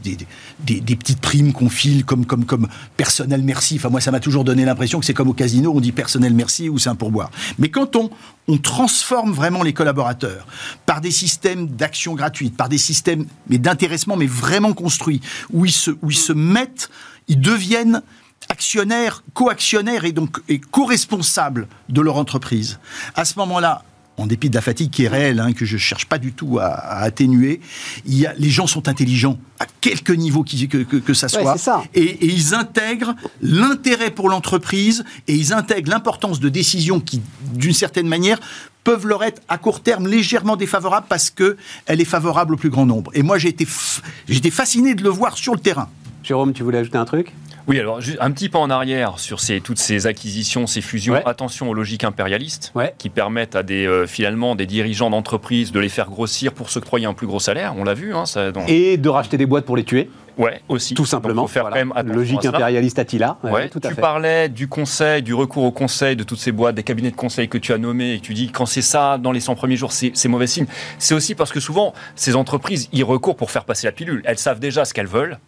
[0.60, 3.76] des, des- petites primes qu'on file comme, comme, comme personnel merci.
[3.76, 6.34] Enfin, moi, ça m'a toujours donné l'impression que c'est comme au casino, on dit personnel
[6.34, 7.30] merci ou c'est un pourboire.
[7.58, 8.10] Mais quand on,
[8.46, 10.46] on transforme vraiment les collaborateurs
[10.86, 15.20] par des systèmes d'action gratuite, par des systèmes mais d'intéressement, mais vraiment construits,
[15.52, 16.88] où ils se, où ils se mettent,
[17.26, 18.02] ils deviennent
[18.50, 20.38] actionnaires, co-actionnaires et donc
[20.70, 22.78] co-responsables de leur entreprise.
[23.14, 23.82] À ce moment-là,
[24.18, 26.58] en dépit de la fatigue qui est réelle, hein, que je cherche pas du tout
[26.58, 27.60] à, à atténuer,
[28.04, 31.28] il y a, les gens sont intelligents à quelque niveau qui- que, que, que ça
[31.28, 31.82] soit, ça.
[31.94, 37.22] Et, et ils intègrent l'intérêt pour l'entreprise et ils intègrent l'importance de décisions qui,
[37.54, 38.38] d'une certaine manière,
[38.84, 41.56] peuvent leur être à court terme légèrement défavorables parce que
[41.86, 43.10] elle est favorable au plus grand nombre.
[43.14, 45.88] Et moi, j'ai été, f- j'ai été fasciné de le voir sur le terrain.
[46.24, 47.32] Jérôme, tu voulais ajouter un truc?
[47.68, 51.14] Oui, alors un petit pas en arrière sur ces, toutes ces acquisitions, ces fusions.
[51.14, 51.22] Ouais.
[51.26, 52.94] Attention aux logiques impérialistes Ouais.
[52.98, 57.06] qui permettent à des euh, finalement des dirigeants d'entreprise de les faire grossir pour s'octroyer
[57.06, 57.74] un plus gros salaire.
[57.76, 58.14] On l'a vu.
[58.14, 60.08] Hein, ça, Et de racheter des boîtes pour les tuer
[60.38, 60.94] Ouais, aussi.
[60.94, 61.42] Tout simplement.
[61.42, 61.84] Donc, faut faire Voilà.
[61.84, 63.38] quand même Logique impérialiste Attila.
[63.42, 64.00] Ouais, Ouais, tout à tu fait.
[64.00, 67.48] parlais du conseil, du recours au conseil de toutes ces boîtes, des cabinets de conseil
[67.48, 69.90] que tu as nommés, et tu dis quand c'est ça dans les 100 premiers jours,
[69.92, 70.66] c'est c'est mauvais signe.
[70.98, 74.22] C'est aussi parce que souvent, ces entreprises y recourent pour faire passer la pilule.
[74.26, 75.38] Elles savent déjà ce qu'elles veulent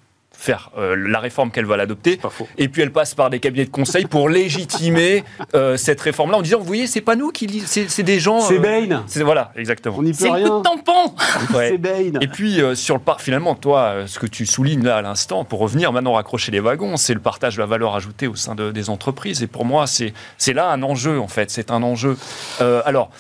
[0.43, 2.49] faire euh, la réforme qu'elles veulent adopter pas faux.
[2.57, 5.23] et puis elles passent par des cabinets de conseil pour légitimer
[5.55, 8.03] euh, cette réforme là en disant vous voyez c'est pas nous qui li- c'est c'est
[8.03, 9.05] des gens C'est euh, Bain.
[9.23, 10.59] voilà exactement On n'y peut C'est le coup rien.
[10.59, 11.15] de tampon
[11.55, 11.69] Ouais.
[11.73, 12.19] C'est Bain.
[12.23, 15.03] Et puis, euh, sur le par finalement, toi, euh, ce que tu soulignes là à
[15.03, 18.35] l'instant, pour revenir maintenant raccrocher les wagons, c'est le partage de la valeur ajoutée au
[18.37, 19.43] sein de- des entreprises.
[19.43, 21.51] Et pour moi, c'est c'est là un enjeu, en fait.
[21.51, 22.17] C'est un enjeu.
[22.61, 23.11] Euh, alors,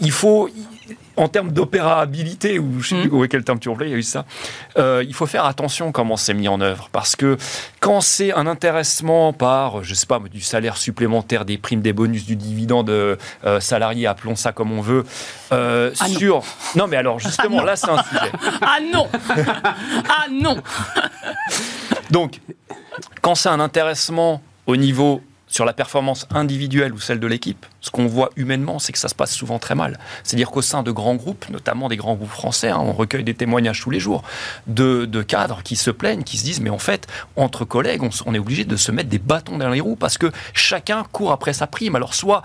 [0.00, 0.48] il faut.
[1.20, 4.02] En termes d'opérabilité, ou je sais plus quel terme tu emploies, il y a eu
[4.02, 4.24] ça,
[4.78, 6.88] euh, il faut faire attention comment c'est mis en œuvre.
[6.92, 7.36] Parce que
[7.80, 12.24] quand c'est un intéressement par, je sais pas, du salaire supplémentaire, des primes, des bonus,
[12.24, 13.16] du dividende euh,
[13.60, 15.04] salarié, appelons ça comme on veut,
[15.52, 16.42] euh, Ah sur.
[16.74, 18.32] Non, mais alors justement, là, c'est un sujet.
[18.62, 19.06] Ah non
[20.08, 20.56] Ah non
[22.10, 22.40] Donc,
[23.20, 27.90] quand c'est un intéressement au niveau sur la performance individuelle ou celle de l'équipe, ce
[27.90, 29.98] qu'on voit humainement, c'est que ça se passe souvent très mal.
[30.22, 33.34] C'est-à-dire qu'au sein de grands groupes, notamment des grands groupes français, hein, on recueille des
[33.34, 34.22] témoignages tous les jours
[34.66, 37.06] de, cadres qui se plaignent, qui se disent mais en fait,
[37.36, 40.30] entre collègues, on, est obligé de se mettre des bâtons dans les roues parce que
[40.54, 41.94] chacun court après sa prime.
[41.96, 42.42] Alors soit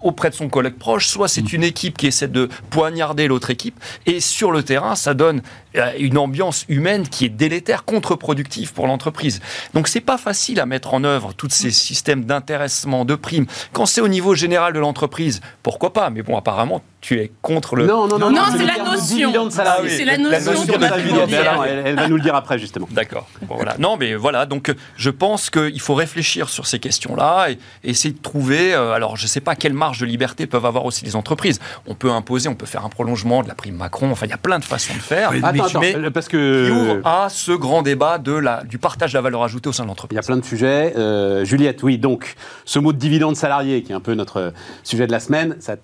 [0.00, 3.78] auprès de son collègue proche, soit c'est une équipe qui essaie de poignarder l'autre équipe,
[4.06, 5.42] et sur le terrain, ça donne
[5.76, 9.40] euh, une ambiance humaine qui est délétère, contre-productive pour l'entreprise.
[9.74, 13.46] Donc c'est pas facile à mettre en œuvre tous ces systèmes d'intéressement, de primes.
[13.72, 16.10] Quand c'est au niveau général l'entreprise, pourquoi pas?
[16.10, 17.86] Mais bon, apparemment, tu es contre le.
[17.86, 19.16] Non, non, non, Non, c'est la notion.
[19.16, 19.80] dividende salarié.
[19.80, 21.64] Ah oui, C'est la la notion de.
[21.66, 22.88] Elle, elle va nous le dire après, justement.
[22.90, 23.28] D'accord.
[23.42, 23.76] Bon, voilà.
[23.78, 24.46] Non, mais voilà.
[24.46, 28.74] Donc, je pense qu'il faut réfléchir sur ces questions-là et essayer de trouver.
[28.74, 31.60] euh, alors, je ne sais pas quelle marge de liberté peuvent avoir aussi les entreprises.
[31.86, 34.10] On peut imposer, on peut faire un prolongement de la prime Macron.
[34.10, 35.30] Enfin, il y a plein de façons de faire.
[35.30, 38.78] Attends, attends, mais euh, parce qui que ouvre à ce grand débat de la, du
[38.78, 40.18] partage de la valeur ajoutée au sein de il y l'entreprise.
[40.18, 40.94] a plein de sujets.
[40.96, 42.34] Euh, Juliette, oui, donc
[42.64, 45.76] ce mot de dividende salarié, qui est un peu notre sujet de la semaine, ça,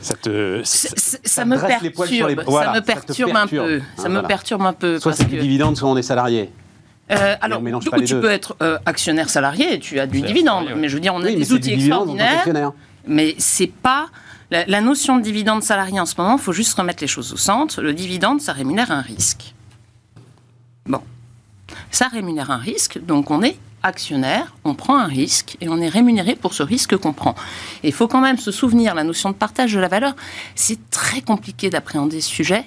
[0.00, 2.74] ça te, Ça, ça- te ça me dresse les poils sur les- perturbe, voilà, ça
[2.74, 3.80] me te perturbe un peu.
[3.82, 4.28] Ah, Ça me voilà.
[4.28, 4.98] perturbe un peu.
[5.00, 6.50] soit c'est du que- dividende, soit on est salarié.
[7.10, 8.20] Euh, alors, du coup, tu deux.
[8.20, 10.46] peux être euh, actionnaire salarié, et tu as du C'est dividende.
[10.64, 10.80] salarié, ouais.
[10.80, 12.32] Mais je veux dire, on a oui, des outils extraordinaires.
[12.34, 12.72] qu'actionnaire.
[13.06, 14.08] Mais c'est pas
[14.50, 16.36] la, la notion de dividende salarié en ce moment.
[16.36, 17.80] Il faut juste remettre les choses au centre.
[17.80, 19.54] Le dividende, ça rémunère un risque.
[20.86, 21.00] Bon,
[21.90, 23.56] ça rémunère un risque, donc on est
[23.88, 27.34] actionnaire, on prend un risque et on est rémunéré pour ce risque qu'on prend.
[27.82, 30.14] Et il faut quand même se souvenir, la notion de partage de la valeur,
[30.54, 32.64] c'est très compliqué d'appréhender ce sujet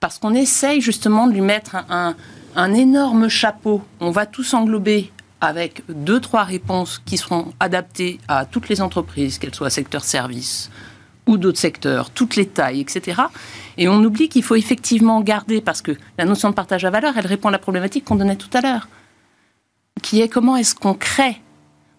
[0.00, 2.16] parce qu'on essaye justement de lui mettre un, un-
[2.56, 3.82] un énorme chapeau.
[4.00, 9.38] On va tous englober avec deux, trois réponses qui seront adaptées à toutes les entreprises,
[9.38, 10.70] qu'elles soient secteur service
[11.26, 13.22] ou d'autres secteurs, toutes les tailles, etc.
[13.78, 17.14] Et on oublie qu'il faut effectivement garder, parce que la notion de partage à valeur,
[17.16, 18.88] elle répond à la problématique qu'on donnait tout à l'heure,
[20.00, 21.40] qui est comment est-ce qu'on crée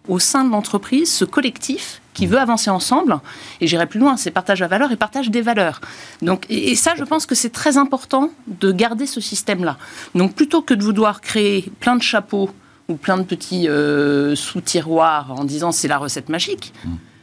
[0.08, 3.18] au sein de l'entreprise ce collectif qui veut avancer ensemble.
[3.60, 5.80] Et j'irai plus loin, c'est partage à valeur et partage des valeurs.
[6.22, 9.76] Donc, et, et ça, je pense que c'est très important de garder ce système-là.
[10.14, 12.50] Donc plutôt que de vouloir créer plein de chapeaux
[12.88, 16.72] ou plein de petits euh, sous-tiroirs en disant c'est la recette magique,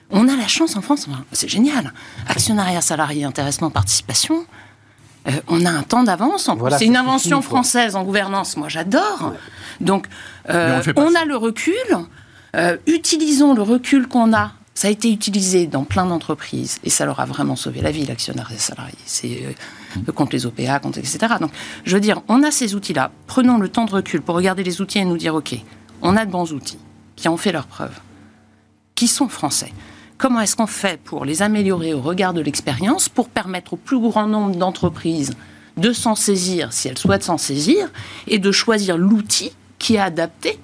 [0.09, 1.93] on a la chance en France, c'est génial.
[2.27, 4.45] Actionnariat salarié, intéressement, participation.
[5.27, 6.49] Euh, on a un temps d'avance.
[6.49, 6.61] en plus.
[6.61, 8.57] Voilà, c'est une invention française en gouvernance.
[8.57, 9.33] Moi, j'adore.
[9.79, 10.07] Donc,
[10.47, 11.73] on euh, on a le recul.
[12.55, 14.51] Euh, utilisons le recul qu'on a.
[14.73, 18.05] Ça a été utilisé dans plein d'entreprises et ça leur a vraiment sauvé la vie,
[18.05, 18.95] l'actionnariat salarié.
[19.05, 19.43] C'est
[20.07, 21.19] euh, contre les OPA, contre etc.
[21.39, 21.51] Donc,
[21.83, 23.11] je veux dire, on a ces outils-là.
[23.27, 25.55] Prenons le temps de recul pour regarder les outils et nous dire, OK,
[26.01, 26.79] on a de bons outils
[27.15, 27.99] qui ont fait leurs preuves,
[28.95, 29.71] qui sont français.
[30.21, 33.99] Comment est-ce qu'on fait pour les améliorer au regard de l'expérience, pour permettre au plus
[33.99, 35.33] grand nombre d'entreprises
[35.77, 37.89] de s'en saisir si elles souhaitent s'en saisir
[38.27, 40.59] et de choisir l'outil qui est adapté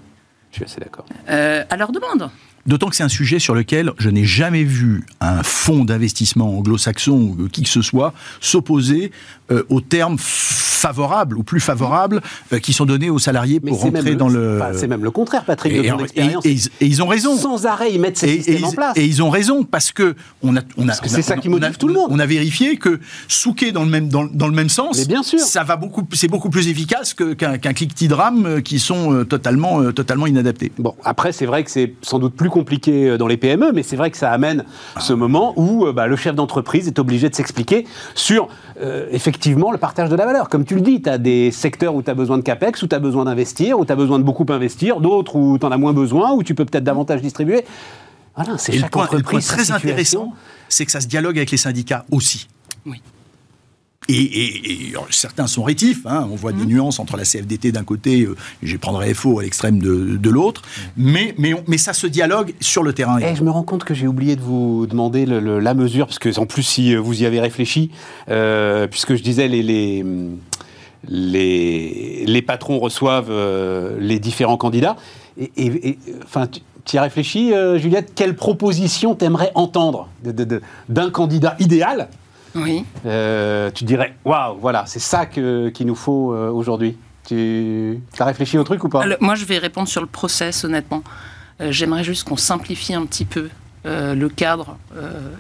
[0.51, 1.05] Je suis assez d'accord.
[1.31, 2.29] euh, à leur demande?
[2.67, 7.35] D'autant que c'est un sujet sur lequel je n'ai jamais vu un fonds d'investissement anglo-saxon
[7.39, 9.11] ou qui que ce soit s'opposer
[9.51, 12.21] euh, aux termes favorables ou plus favorables
[12.53, 14.57] euh, qui sont donnés aux salariés pour rentrer dans le.
[14.61, 16.45] enfin, c'est même le contraire, Patrick, de Et, ton et- expérience.
[16.45, 17.37] et ils- et ils ont raison.
[17.37, 18.97] Sans arrêt, ils mettent ces systèmes en place.
[18.97, 21.49] et ils ont raison parce que on a, on a, c'est ça on a- qui
[21.49, 22.07] motive on a- tout le monde.
[22.11, 25.23] On a vérifié que souquer dans le même dans, dans le même sens, Mais bien
[25.23, 25.39] sûr.
[25.39, 29.91] ça va beaucoup, c'est beaucoup plus efficace qu'un qu'un cliquetis drame euh, qui sont totalement
[29.93, 30.71] totalement inadaptés.
[30.77, 33.83] Bon, après, c'est vrai que c'est sans doute plus compliqué euh, dans les PME, mais
[33.83, 34.65] c'est vrai que ça amène
[34.99, 37.85] ce moment où euh, bah, le chef d'entreprise est obligé de s'expliquer
[38.15, 38.47] sur,
[38.81, 40.49] euh, effectivement, le partage de la valeur.
[40.49, 42.87] Comme tu le dis, tu as des secteurs où tu as besoin de CAPEX, où
[42.87, 45.71] tu as besoin d'investir, où tu as besoin de beaucoup investir, d'autres où tu en
[45.71, 47.63] as moins besoin, où tu peux peut-être davantage distribuer.
[48.35, 49.47] Voilà, c'est le chaque point, le entreprise.
[49.47, 49.89] point très situation.
[49.89, 50.33] intéressant,
[50.67, 52.47] c'est que ça se dialogue avec les syndicats aussi.
[52.85, 53.01] Oui.
[54.09, 56.05] Et, et- et certains sont rétifs.
[56.05, 56.27] hein.
[56.31, 59.43] On voit des nuances entre la CFDT d'un côté, euh, et je prendrai FO à
[59.43, 60.61] l'extrême de, de l'autre.
[60.95, 63.19] Mais, mais, on- mais ça se dialogue sur le terrain.
[63.19, 66.05] Eh, je me rends compte que j'ai oublié de vous demander le- le- la mesure,
[66.07, 67.91] parce que en plus, si euh, vous y avez réfléchi,
[68.29, 70.05] euh, puisque je disais les, les,
[71.07, 74.95] les, les patrons reçoivent euh, les différents candidats.
[75.37, 76.47] Et, et- et, enfin,
[76.85, 78.13] tu y as réfléchi, euh, Juliette?
[78.15, 80.07] Quelle proposition t'aimerais entendre
[80.89, 82.07] d'un candidat idéal
[82.57, 82.83] Oui.
[83.05, 86.97] Euh, Tu dirais, waouh, voilà, c'est ça que- qu'il nous faut euh, aujourd'hui.
[87.27, 89.03] Tu as réfléchi au truc ou pas?
[89.03, 91.03] Alors, moi, je vais répondre sur le process, honnêtement.
[91.61, 93.49] Euh, J'aimerais juste qu'on simplifie un petit peu
[93.85, 94.77] euh, le cadre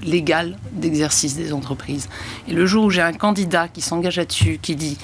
[0.03, 2.07] légal d'exercice des entreprises.
[2.47, 4.97] Et le jour où j'ai un candidat qui s'engage là-dessus, qui dit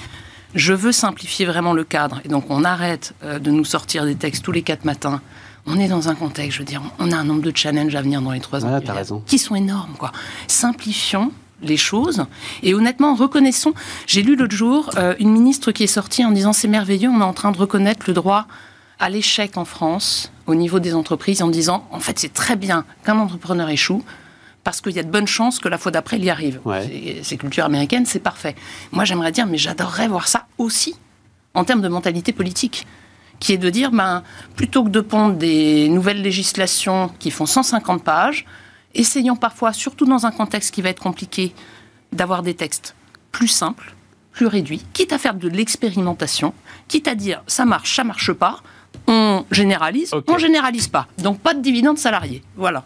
[0.54, 4.44] je veux simplifier vraiment le cadre, et donc on arrête de nous sortir des textes
[4.44, 5.20] tous les quatre matins.
[5.66, 8.02] On est dans un contexte, je veux dire, on a un nombre de challenges à
[8.02, 9.22] venir dans les trois ans raison.
[9.26, 10.12] qui sont énormes, quoi.
[10.46, 11.32] Simplifions
[11.64, 12.26] les choses
[12.62, 13.74] et honnêtement reconnaissons.
[14.06, 17.20] J'ai lu l'autre jour euh, une ministre qui est sortie en disant c'est merveilleux, on
[17.20, 18.46] est en train de reconnaître le droit
[18.98, 22.84] à l'échec en France au niveau des entreprises en disant en fait c'est très bien
[23.04, 24.02] qu'un entrepreneur échoue
[24.62, 26.60] parce qu'il y a de bonnes chances que la fois d'après il y arrive.
[26.64, 26.82] Ouais.
[26.86, 28.54] C'est- C'est culture américaine, c'est parfait.
[28.92, 30.94] Moi j'aimerais dire mais j'adorerais voir ça aussi
[31.54, 32.86] en termes de mentalité politique
[33.40, 34.22] qui est de dire, ben,
[34.56, 38.46] plutôt que de pondre des nouvelles législations qui font 150 pages,
[38.94, 41.54] essayons parfois, surtout dans un contexte qui va être compliqué,
[42.12, 42.94] d'avoir des textes
[43.32, 43.94] plus simples,
[44.32, 46.54] plus réduits, quitte à faire de l'expérimentation,
[46.88, 48.60] quitte à dire, ça marche, ça marche pas,
[49.06, 51.06] on généralise, on généralise pas.
[51.18, 52.42] Donc pas de dividendes salariés.
[52.56, 52.84] Voilà.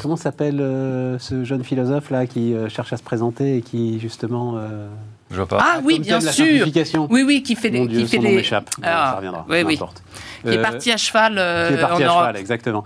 [0.00, 3.98] Comment s'appelle euh, ce jeune philosophe là qui euh, cherche à se présenter et qui
[3.98, 4.88] justement euh,
[5.34, 5.58] Je vois pas.
[5.60, 6.66] Ah oui, bien sûr.
[7.10, 8.70] Oui, oui, qui fait Mon Dieu, qui fait son nom m'échappe.
[8.82, 9.44] Ah, ça reviendra.
[9.48, 9.76] oui, oui.
[9.76, 12.20] qui est Euh, parti à cheval, euh, qui est parti en à Europe.
[12.20, 12.84] cheval, exactement.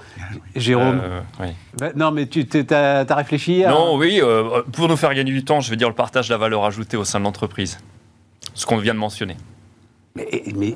[0.56, 1.00] Jérôme.
[1.04, 1.48] Euh, oui.
[1.78, 3.70] Bah, non, mais tu as, réfléchi à...
[3.70, 6.32] Non, oui, euh, pour nous faire gagner du temps, je vais dire le partage de
[6.32, 7.78] la valeur ajoutée au sein de l'entreprise.
[8.54, 9.36] Ce qu'on vient de mentionner.
[10.16, 10.74] Mais,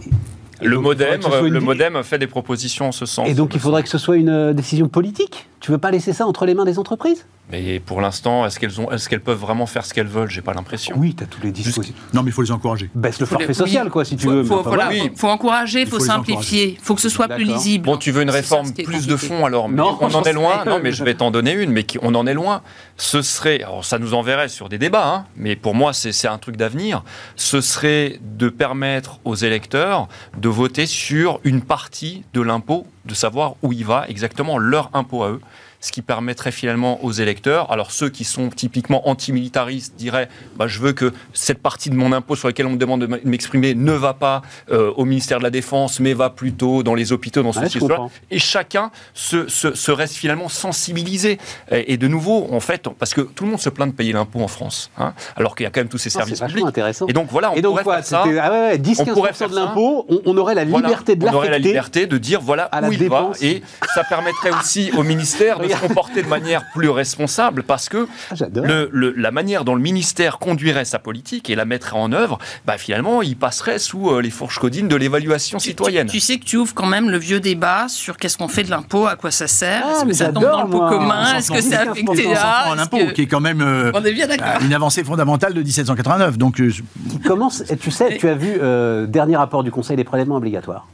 [0.60, 3.28] Le modem, une- le modem fait des propositions en ce sens.
[3.28, 5.48] Et donc il faudrait que ce soit une décision politique?
[5.60, 7.24] Tu veux pas laisser ça entre les mains des entreprises?
[7.52, 10.30] Mais pour l'instant, est-ce qu'elles ont, est-ce qu'elles peuvent vraiment faire ce qu'elles veulent?
[10.30, 10.96] J'ai pas l'impression.
[10.98, 11.94] Oui, tu as tous les dispositifs.
[12.14, 12.88] Non, mais il faut les encourager.
[12.94, 13.90] Baisse le forfait social, oui.
[13.90, 14.42] quoi, si tu veux.
[14.42, 15.02] Faut, enfin, voilà, voilà.
[15.04, 15.10] oui.
[15.10, 17.84] faut, faut encourager, il faut, simplifier, il faut que ce soit plus lisible.
[17.84, 20.64] Bon, tu veux une réforme plus de fond alors mais Non, on en est loin.
[20.64, 22.62] Non, mais je vais t'en donner une, mais qui, on en est loin.
[22.96, 26.38] Ce serait, alors ça nous enverrait sur des débats, hein, mais pour moi c'est un
[26.38, 27.04] truc d'avenir.
[27.36, 33.56] Ce serait de permettre aux électeurs de voter sur une partie de l'impôt, de savoir
[33.62, 35.40] où il va exactement leur impôt à eux.
[35.82, 40.78] Ce qui permettrait finalement aux électeurs, alors ceux qui sont typiquement antimilitaristes diraient bah, je
[40.78, 43.92] veux que cette partie de mon impôt sur laquelle on me demande de m'exprimer ne
[43.92, 47.52] va pas euh, au ministère de la Défense, mais va plutôt dans les hôpitaux, dans
[47.52, 48.10] cela comprends.
[48.30, 51.38] et chacun se, se- se reste finalement sensibilisé.
[51.70, 54.12] Et, et de nouveau, en fait, parce que tout le monde se plaint de payer
[54.12, 56.64] l'impôt en France, hein, alors qu'il y a quand même tous ces Non, services publics.
[56.64, 57.06] intéressant.
[57.08, 58.22] Et donc voilà, on Et donc pourrait quoi faire ça.
[58.24, 61.16] ah ouais, ouais, 10-15% On pourrait faire de l'impôt, on, on aurait la Voilà, liberté
[61.16, 63.40] de on aurait la liberté de dire voilà à où il dépense.
[63.40, 63.62] va et
[63.94, 68.34] ça permettrait aussi au ministère de se comporter de manière plus responsable parce que Ah,
[68.34, 68.64] J'adore.
[68.66, 72.38] le- le- la manière dont le ministère conduirait sa politique et la mettrait en œuvre,
[72.66, 76.06] bah, finalement il passerait sous euh, les fourches codines de l'évaluation citoyenne.
[76.06, 78.64] Tu, tu sais que tu ouvres quand même le vieux débat sur qu'est-ce qu'on fait
[78.64, 80.88] de l'impôt, à quoi ça sert, Ah, est-ce que ça tombe dans le pot moi.
[80.90, 82.70] commun, On est-ce que c'est affecté à...
[82.70, 84.62] un est-ce impôt que- qui est quand même euh, On est bien d'accord.
[84.62, 86.38] une avancée fondamentale de 1789.
[86.38, 86.70] Donc, euh,
[87.10, 90.86] qui commence, tu sais, tu as vu euh, dernier rapport du Conseil des prélèvements obligatoires,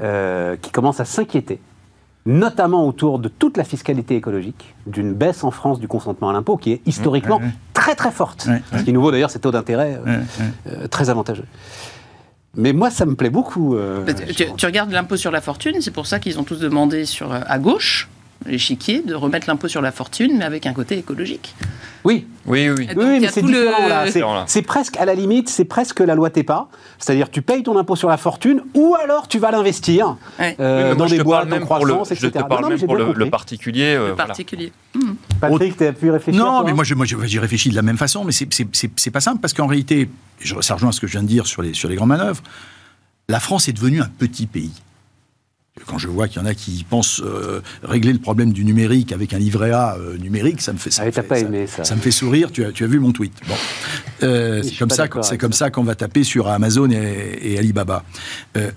[0.00, 1.60] euh, qui commence à s'inquiéter,
[2.26, 6.56] notamment autour de toute la fiscalité écologique, d'une baisse en France du consentement à l'impôt
[6.56, 7.40] qui est historiquement
[7.74, 8.48] très très forte.
[8.76, 10.20] Ce qui est nouveau d'ailleurs, c'est taux d'intérêt euh,
[10.68, 11.44] euh, très avantageux.
[12.56, 13.74] Mais moi, ça me plaît beaucoup.
[13.76, 16.60] euh, Tu, tu- tu regardes l'impôt sur la fortune, c'est pour ça qu'ils ont tous
[16.60, 18.08] demandé sur, euh, à gauche,
[18.46, 21.54] l'échiquier, de remettre l'impôt sur la fortune, mais avec un côté écologique.
[22.04, 22.86] Oui, Oui, oui, oui.
[22.90, 24.44] Oui, donc, y mais c'est le- différent là.
[24.46, 26.68] C'est- presque, à la limite, c'est presque la loi TEPA.
[26.98, 30.54] C'est-à-dire, tu payes ton impôt sur la fortune ou alors tu vas l'investir Ouais.
[30.60, 32.30] euh, Oui, dans des te boîtes en même pour le, croissance, je etc.
[32.44, 33.94] te parle Non, non, même pour le, le particulier.
[33.94, 34.26] euh, Le voilà.
[34.26, 34.72] particulier.
[35.40, 38.32] Patrick, tu as pu réfléchir Non, mais moi, j'y réfléchis de la même façon, mais
[38.32, 41.12] c'est- c'est c'est- c'est pas simple parce qu'en réalité, je, ça rejoint ce que je
[41.12, 42.42] viens de dire sur les, sur les grandes manœuvres,
[43.28, 44.72] la France est devenue un petit pays.
[45.86, 49.10] Quand je vois qu'il y en a qui pensent euh, régler le problème du numérique
[49.10, 51.02] avec un livret A euh, numérique, ça me fait ça.
[51.02, 51.96] Ah, me fait- pas ça- aimé, ça.
[51.96, 52.52] me fait sourire.
[52.52, 53.32] Tu as, tu as vu mon tweet.
[53.48, 53.54] Bon,
[54.22, 55.64] Euh, c'est comme ça, c'est comme ça.
[55.66, 58.04] ça qu'on va taper sur Amazon et, et Alibaba.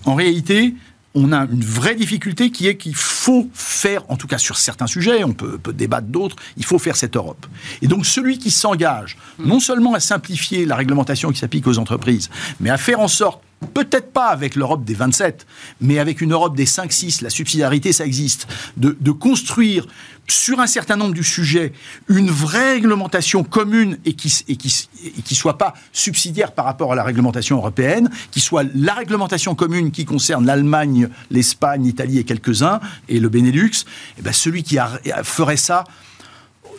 [0.06, 0.74] En réalité,
[1.14, 4.88] on a une vraie difficulté qui est qu'il faut faire, en tout cas sur certains
[4.88, 7.46] sujets, on peut, peut débattre d'autres, il faut faire cette Europe.
[7.84, 12.30] Et donc celui qui s'engage non seulement à simplifier la réglementation qui s'applique aux entreprises,
[12.60, 13.42] mais à faire en sorte
[13.74, 15.46] peut-être pas avec l'Europe des 27,
[15.82, 18.48] mais avec une Europe des 5-6, la subsidiarité, ça existe,
[18.78, 19.88] de, de, construire
[20.28, 21.74] sur un certain nombre de sujets
[22.08, 26.92] une vraie réglementation commune et qui et qui, et qui soit pas subsidiaire par rapport
[26.92, 32.24] à la réglementation européenne, qui soit la réglementation commune qui concerne l'Allemagne, l'Espagne, l'Italie et
[32.24, 32.80] quelques-uns,
[33.10, 35.84] et le Benelux, et eh ben celui qui a, ferait ça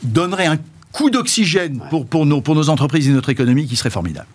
[0.02, 0.58] donnerait un
[0.92, 4.28] coup d'oxygène pour, pour, nos, pour nos entreprises et notre économie qui serait formidable.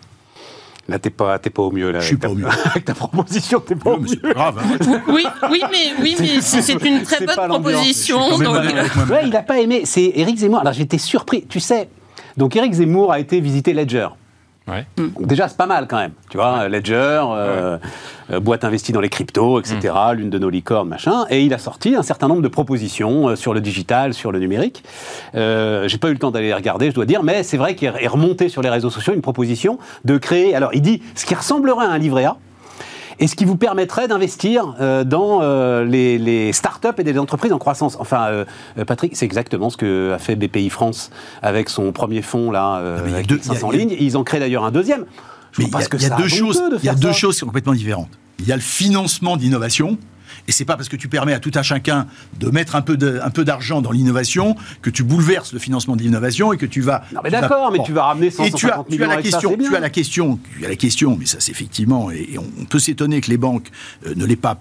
[0.90, 1.92] Là, t'es pas, pas au mieux.
[1.92, 2.46] Là, je suis pas au mieux.
[2.66, 4.16] Avec ta proposition, t'es pas au mieux.
[4.22, 4.60] grave.
[4.60, 5.02] Hein.
[5.08, 8.38] oui, oui, mais, oui, mais c'est une très bonne proposition.
[8.38, 8.42] Donc...
[9.10, 9.84] Ouais, il n'a pas aimé.
[9.86, 10.60] C'est Éric Zemmour.
[10.60, 11.46] Alors, j'étais surpris.
[11.48, 11.88] Tu sais,
[12.36, 14.10] donc Éric Zemmour a été visiter Ledger.
[14.68, 14.86] Ouais.
[15.20, 16.14] Déjà, c'est pas mal quand même.
[16.30, 17.78] Tu vois, Ledger, euh,
[18.32, 20.14] euh, boîte investie dans les cryptos, etc., mm.
[20.14, 21.26] l'une de nos licornes, machin.
[21.30, 24.40] Et il a sorti un certain nombre de propositions euh, sur le digital, sur le
[24.40, 24.84] numérique.
[25.34, 27.88] J'ai pas eu le temps d'aller les regarder, je dois dire, mais c'est vrai qu'il
[27.88, 30.56] est remonté sur les réseaux sociaux une proposition de créer.
[30.56, 32.38] Alors, il dit ce qui ressemblerait à un livret A
[33.20, 37.54] et ce qui vous permettrait d'investir euh, dans euh, les, les start-up et des entreprises
[37.54, 37.98] en croissance.
[38.00, 38.46] Enfin, euh,
[38.86, 41.12] Patrick, c'est exactement ce que a fait BPI France
[41.42, 43.96] avec son premier fonds là, ah, avec deux, 500 lignes.
[44.00, 45.06] Ils en créent d'ailleurs un deuxième.
[45.52, 46.62] Je mais il y a, deux choses.
[46.82, 48.10] Il y a deux choses qui sont complètement différentes.
[48.40, 49.98] Il y a le financement d'innovation
[50.48, 52.08] et c'est pas parce que tu permets à tout un chacun
[52.40, 56.66] de mettre un peu d'argent dans l'innovation que tu bouleverses le financement d'innovation et que
[56.66, 57.04] tu vas.
[57.14, 59.58] Non mais d'accord, mais tu vas ramener 150 et tu as, tu as la question,
[59.58, 62.80] tu as la question, tu as la question, mais ça c'est effectivement, et, on peut
[62.80, 63.70] s'étonner que les banques
[64.06, 64.60] euh, ne l'aient pas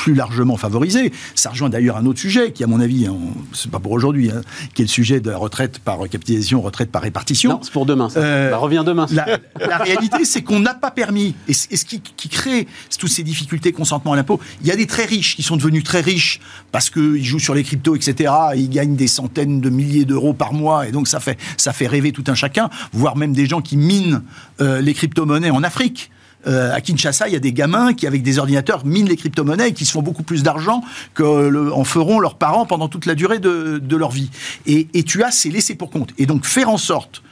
[0.00, 1.12] plus largement favorisé.
[1.34, 3.16] Ça rejoint d'ailleurs un autre sujet qui, à mon avis, hein,
[3.52, 4.40] c'est pas pour aujourd'hui, hein,
[4.72, 7.50] qui est le sujet de la retraite par capitalisation, retraite par répartition.
[7.50, 8.08] Non, c'est pour demain.
[8.08, 8.20] Ça.
[8.20, 9.04] Euh, bah, revient demain.
[9.10, 12.66] La, réalité, c'est qu'on n'a pas permis, et, ce qui, crée
[12.98, 15.84] toutes ces difficultés consentement à l'impôt, il y a des très riches qui sont devenus
[15.84, 16.40] très riches
[16.72, 18.32] parce qu'ils jouent sur les cryptos, etc.
[18.54, 21.74] Et ils gagnent des centaines de milliers d'euros par mois, et donc ça fait, ça
[21.74, 24.22] fait rêver tout un chacun, voire même des gens qui minent
[24.62, 26.10] euh, les crypto-monnaies en Afrique.
[26.46, 29.68] Euh, à Kinshasa, il y a des gamins qui, avec des ordinateurs, minent les crypto-monnaies
[29.68, 30.82] et qui se font beaucoup plus d'argent
[31.14, 34.30] qu'en feront leurs parents pendant toute la durée de, leur vie.
[34.66, 36.10] Et, tu as ces laissés pour compte.
[36.18, 37.22] Et donc faire en sorte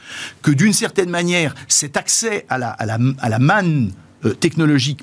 [0.41, 3.91] que, d'une certaine manière, cet accès à la, manne
[4.25, 5.01] euh, technologique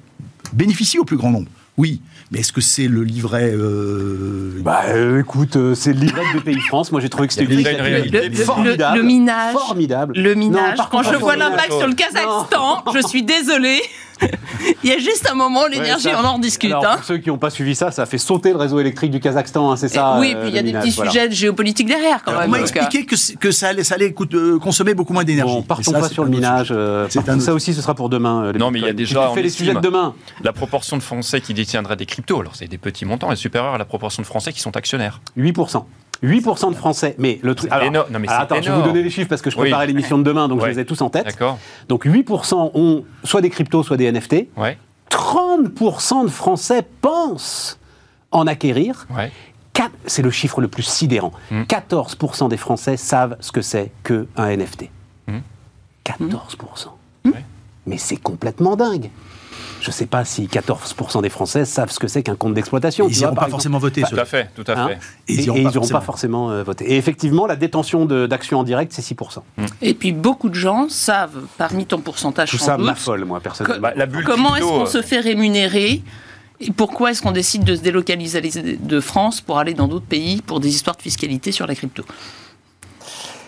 [0.53, 1.49] bénéficie au plus grand nombre.
[1.77, 2.01] Oui,
[2.31, 4.61] mais est-ce que c'est le livret euh...
[4.63, 6.91] Bah euh, écoute, euh, c'est le livret de Pays France.
[6.91, 8.99] Moi j'ai trouvé que c'était une initiative formidable.
[8.99, 9.53] Le, minage.
[9.53, 10.15] Formidable.
[10.17, 10.79] Le minage.
[10.91, 13.81] Quand je vois l'impact sur le Kazakhstan, je suis désolé.
[14.83, 16.71] Il y a juste un moment, l'énergie, on en discute.
[16.71, 16.97] Alors, hein.
[16.97, 19.21] Pour ceux qui n'ont pas suivi ça, ça a fait sauter le réseau électrique du
[19.21, 21.89] Kazakhstan, hein, c'est ça Oui, et puis il y a des petits sujets de géopolitique
[21.89, 22.49] derrière quand même.
[22.49, 25.55] On m'a expliqué que, que, ça allait, ça allait euh, consommer beaucoup moins d'énergie.
[25.55, 26.69] Bon, partons pas sur le minage.
[26.71, 28.53] Euh, ça aussi, ce sera pour demain.
[28.53, 29.29] non, mais il y a déjà.
[29.29, 30.15] Tu fais les sujets de demain.
[30.43, 33.75] La proportion de Français qui détiendraient des cryptos, alors c'est des petits montants, est supérieure
[33.75, 35.21] à la proportion de Français qui sont actionnaires.
[35.37, 35.85] 8%.
[36.23, 37.15] 8% de Français.
[37.19, 37.71] Mais le truc.
[37.71, 40.19] Alors, non, mais attends, je vais vous donner les chiffres parce que je préparais l'émission
[40.19, 41.27] de demain, donc je les ai tous en tête.
[41.27, 41.59] D'accord.
[41.89, 44.47] Donc 8% ont soit des cryptos, soit des NFT.
[44.57, 44.79] Ouais.
[45.11, 47.79] 30% de Français pensent
[48.31, 49.07] en acquérir.
[49.11, 49.31] Ouais.
[50.07, 51.33] C'est le chiffre le plus sidérant.
[51.53, 52.49] 14% hmm.
[52.49, 54.89] des Français savent ce que c'est qu'un NFT.
[56.05, 56.89] 14%.
[57.25, 57.33] Hmm.
[57.87, 59.11] Mais c'est complètement dingue
[59.81, 63.09] je ne sais pas si 14% des Français savent ce que c'est qu'un compte d'exploitation.
[63.09, 64.03] Ils n'iront pas forcément voter.
[64.03, 64.99] Tout à fait, tout à hein fait.
[65.29, 66.93] et, ils n'iront pas, forcément euh, voter.
[66.93, 69.43] Et effectivement, la détention d'actions en direct, c'est 6%.
[69.83, 73.89] Et puis beaucoup de gens savent, parmi ton pourcentage Tout ça m'affole, moi, personnellement.
[73.97, 76.03] Bah, comment est-ce qu'on euh, se fait rémunérer
[76.59, 78.41] et pourquoi est-ce qu'on décide de se délocaliser
[78.81, 82.03] de France pour aller dans d'autres pays pour des histoires de fiscalité sur la crypto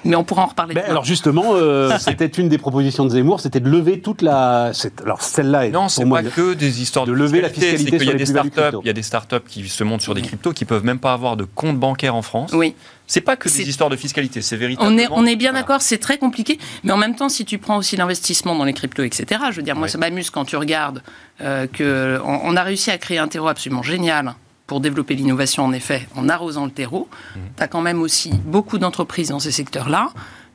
[0.05, 0.75] mais on pourra en reparler.
[0.75, 4.73] Ben, alors justement, euh, c'était une des propositions de Zemmour, c'était de lever toute la.
[5.05, 5.71] Alors celle-là est.
[5.71, 7.97] Non, c'est pas que des histoires de, lever la fiscalité.
[8.01, 10.23] Il y a des startups, il y a des startups qui se montent sur des
[10.23, 12.53] cryptos qui peuvent même pas avoir de compte bancaire en France.
[12.53, 12.75] Oui.
[13.11, 14.95] C'est pas que des histoires de fiscalité, c'est véritablement.
[14.95, 17.57] On est, on est bien d'accord, c'est très compliqué, mais en même temps, si tu
[17.57, 20.57] prends aussi l'investissement dans les cryptos, etc., je veux dire, moi, ça m'amuse quand tu
[20.57, 21.03] regardes
[21.41, 24.35] euh, qu'on on a réussi à créer un terreau absolument génial
[24.69, 27.09] pour développer l'innovation, en effet, en arrosant le terreau.
[27.11, 27.41] Mmh.
[27.57, 30.11] Tu as quand même aussi beaucoup d'entreprises dans ces secteurs-là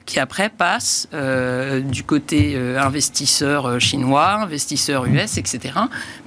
[0.05, 5.73] qui après passent euh, du côté euh, investisseur euh, chinois, investisseur US, etc.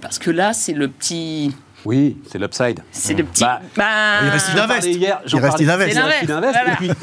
[0.01, 1.55] Parce que là, c'est le petit...
[1.85, 2.81] Oui, c'est l'upside.
[2.91, 3.45] C'est le petit.
[3.45, 4.89] Bah, bah, il reste Idinvest.
[4.89, 5.97] Hier, il reste Idinvest.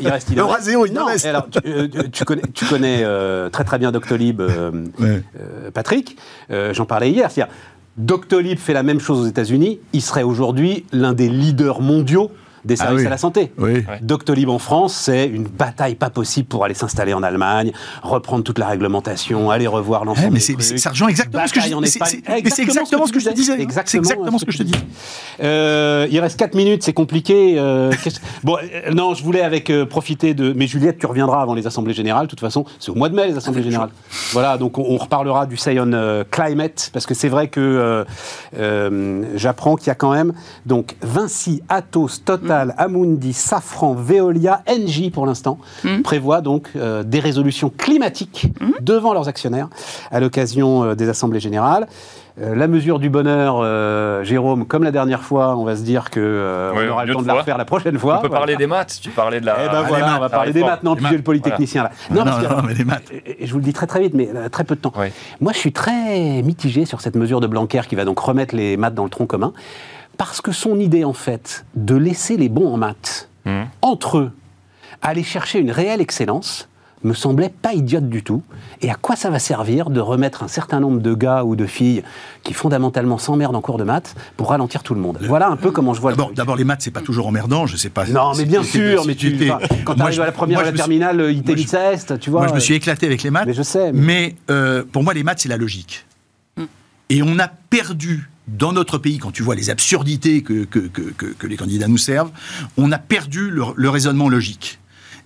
[0.01, 1.25] Il reste Le Raseo, Idinvest.
[1.25, 1.47] Alors,
[2.11, 3.05] tu, connais, tu connais
[3.49, 4.41] très très bien Doctolib,
[5.73, 6.17] Patrick.
[6.49, 7.31] J'en parlais hier.
[7.31, 7.53] C'est-à-dire,
[7.97, 12.31] Doctolib fait la même chose aux États-Unis, il serait aujourd'hui l'un des leaders mondiaux
[12.65, 13.07] des Ah services oui.
[13.07, 13.51] à la santé.
[13.57, 13.83] Oui.
[14.01, 18.59] Doctolib en France, c'est une bataille pas possible pour aller s'installer en Allemagne, reprendre toute
[18.59, 20.27] la réglementation, aller revoir l'ensemble.
[20.27, 23.33] Eh, mais c'est- rejoint exactement ce que je mais c'est- exactement ce que je te
[23.33, 23.59] disais.
[23.61, 24.73] Exactement C'est exactement ce que je te dis.
[25.41, 27.55] Euh, il reste 4 minutes, c'est compliqué.
[27.57, 27.91] euh,
[28.43, 30.53] bon, euh, non, je voulais avec euh, profiter de.
[30.53, 32.25] Mais Juliette, tu reviendras avant les assemblées générales.
[32.27, 33.89] De toute façon, c'est au mois de mai les assemblées générales.
[34.31, 37.59] Voilà, donc on, on reparlera du Say on euh, Climate parce que c'est vrai que
[37.59, 38.03] euh,
[38.57, 40.33] euh, j'apprends qu'il y a quand même
[40.65, 45.57] donc Vinci, Atos, Total, Amundi, Safran, Veolia, Engie pour l'instant
[46.03, 48.47] prévoient donc euh, des résolutions climatiques
[48.81, 49.67] devant leurs actionnaires
[50.11, 51.87] à l'occasion euh, des assemblées générales.
[52.41, 56.09] Euh, la mesure du bonheur, euh, Jérôme, comme la dernière fois, on va se dire
[56.09, 58.15] que euh, Oui, on aura le temps de la refaire la prochaine fois.
[58.17, 58.39] On peut Voilà.
[58.39, 59.55] parler des maths, tu parlais de la...
[59.63, 60.81] Eh ben les voilà, maths, on va parler des maths.
[60.81, 61.91] Non, puis j'ai le polytechnicien là.
[62.09, 63.11] Non, parce non, que- non, mais les maths.
[63.39, 64.93] je vous le dis très très vite, mais euh, très peu de temps.
[64.97, 65.07] Oui.
[65.41, 68.77] Moi, je suis très mitigé sur cette mesure de Blanquer qui va donc remettre les
[68.77, 69.53] maths dans le tronc commun,
[70.17, 73.67] parce que son idée, en fait, de laisser les bons en maths Mhm.
[73.81, 74.31] entre eux,
[75.01, 76.69] aller chercher une réelle excellence,
[77.03, 78.41] me semblait pas idiote du tout.
[78.81, 81.65] Et à quoi ça va servir de remettre un certain nombre de gars ou de
[81.65, 82.01] filles
[82.43, 85.17] qui fondamentalement s'emmerdent en cours de maths pour ralentir tout le monde?
[85.23, 86.37] Voilà un peu comment je vois le D'abord, truc.
[86.37, 88.05] d'abord, les maths, c'est pas toujours emmerdant, je sais pas.
[88.05, 90.31] Non, mais bien c'est- sûr, mais tu, enfin, quand tu Moi, arrives je- à la
[90.31, 91.43] première moi, à la me suis- terminale, euh, IT
[92.21, 92.39] tu vois.
[92.39, 93.47] Moi, je me euh, suis éclaté avec les maths.
[93.47, 93.91] Mais je sais.
[93.91, 96.05] Mais euh, pour moi, les maths, c'est la logique.
[97.09, 101.47] Et on a perdu dans notre pays, quand tu vois les absurdités que, que, que,
[101.47, 102.31] les candidats nous servent,
[102.77, 104.79] on a perdu le, le raisonnement logique.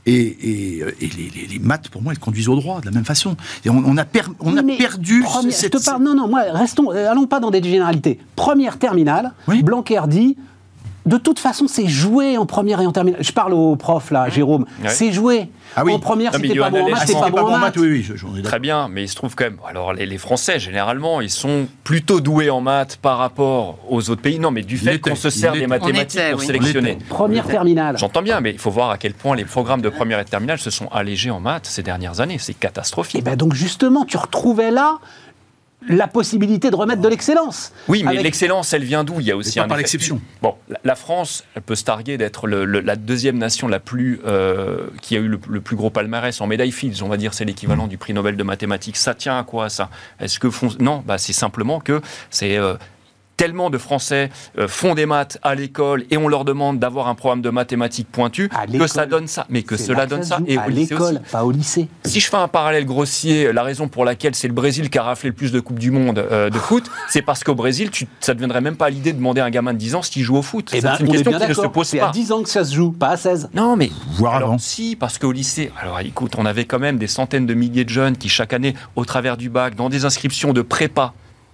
[0.05, 2.85] Et, et, euh, et les, les- les maths, pour moi, elles conduisent au droit de
[2.85, 3.35] la même façon.
[3.65, 6.29] Et on, on a, per- on a perdu première- cette- je te parle, non, non,
[6.29, 8.17] moi, restons, euh, allons pas dans des généralités.
[8.37, 9.63] Première terminale, Oui.
[9.63, 10.37] Blanquer dit.
[11.07, 13.23] De toute façon, c'est joué en première et en terminale.
[13.23, 14.65] Je parle au prof là, Jérôme.
[14.83, 14.89] Ouais.
[14.89, 15.49] C'est joué.
[15.75, 15.93] Ah oui.
[15.93, 17.77] En première, il y pas bon en maths, c'était c'était pas bon en maths.
[17.77, 19.57] oui, oui, Très bien, mais il se trouve quand même.
[19.69, 24.21] Alors, les, les Français, généralement, ils sont plutôt doués en maths par rapport aux autres
[24.21, 24.37] pays.
[24.37, 26.45] Non, mais du fait qu'on se sert des mathématiques était, pour oui.
[26.45, 26.97] sélectionner.
[27.07, 27.97] Première terminale.
[27.97, 30.29] J'entends bien, mais il faut voir à quel point les programmes de première et de
[30.29, 32.37] terminale se sont allégés en maths ces dernières années.
[32.37, 33.23] C'est Et catastrophique.
[33.23, 34.97] ben donc justement, tu retrouvais là
[35.87, 37.71] la possibilité de remettre de l'excellence.
[37.87, 39.19] Oui, mais Avec- l'excellence, elle vient d'où?
[39.19, 40.19] Il y a aussi pas un par l'exception.
[40.41, 44.19] Bon, la- France, elle peut se targuer d'être le- le- la deuxième nation la plus
[44.25, 47.03] euh, qui a eu le, le plus gros palmarès en médaille Fields.
[47.03, 48.97] On va dire c'est l'équivalent du prix Nobel de mathématiques.
[48.97, 49.89] Ça tient à quoi ça?
[50.19, 52.01] Est-ce que font- non Bah c'est simplement que
[52.31, 52.73] c'est euh,
[53.37, 57.15] tellement de Français euh, font des maths à l'école et on leur demande d'avoir un
[57.15, 59.45] programme de mathématiques pointu que ça donne ça.
[59.49, 60.39] Mais que C'est cela donne ça.
[60.47, 61.31] Et à au lycée l'école, aussi.
[61.31, 61.87] pas au lycée.
[62.03, 65.03] Si je fais un parallèle grossier, la raison pour laquelle c'est le Brésil qui a
[65.03, 68.07] raflé le plus de Coupes du Monde euh, de foot, c'est parce qu'au Brésil, tu,
[68.19, 70.23] ça ne deviendrait même pas l'idée de demander à un gamin de 10 ans s'il
[70.23, 70.71] joue au foot.
[70.73, 72.11] Eh c'est ben, une on est question qui ne se pose C'est à pas.
[72.11, 73.49] 10 ans que ça se joue, pas à 16.
[73.53, 74.57] Non, mais alors, avant.
[74.57, 77.89] si, parce qu'au lycée, alors écoute, on avait quand même des centaines de milliers de
[77.89, 81.13] jeunes qui chaque année, au travers du bac, dans des inscriptions de prépa,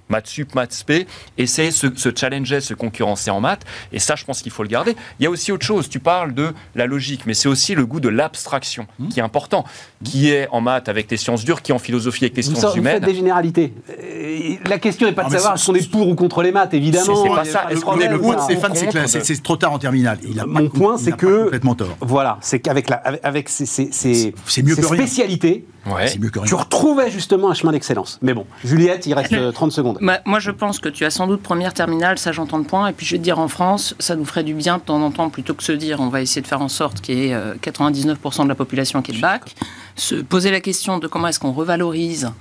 [0.10, 3.64] maths sup, maths spé, essayaient se, se challenger, se concurrencer en maths.
[3.92, 4.96] Et ça, je pense qu'il faut le garder.
[5.20, 5.90] Il y a aussi autre chose.
[5.90, 9.64] Tu parles de la logique, mais c'est aussi le goût de l'abstraction qui est important,
[10.04, 12.56] qui est en maths avec les sciences dures, qui est en philosophie avec les Vous,
[12.56, 12.96] sciences vous humaines.
[12.96, 13.74] faites des généralités.
[13.90, 16.52] Euh, La question n'est pas de Ah, savoir si on est pour ou contre les
[16.52, 17.06] maths, évidemment.
[17.16, 17.68] C'est- c'est pas ça.
[17.74, 18.42] qu'on problème, est Le le point de.
[18.42, 20.20] Stéphane, c'est que c'est trop tard en terminale.
[20.28, 21.96] Il a Mon pas- point, c'est que complètement tort.
[22.02, 25.06] voilà, c'est qu'avec la, avec- ces que rien.
[25.06, 26.06] spécialités, Ouais.
[26.18, 26.48] Mieux que rien.
[26.48, 28.18] tu retrouvais justement un chemin d'excellence.
[28.22, 29.93] Mais bon, Juliette, il reste euh, 30 secondes.
[30.02, 32.88] Bah, moi, je pense que tu as sans doute première terminale, ça j'entends le point.
[32.88, 35.02] Et puis je vais te dire, en France, ça nous ferait du bien de temps
[35.02, 37.28] en temps, plutôt que se dire on va essayer de faire en sorte qu'il y
[37.28, 39.56] ait euh, 99% de la population qui ait le bac,
[39.96, 42.32] se poser la question de comment est-ce qu'on revalorise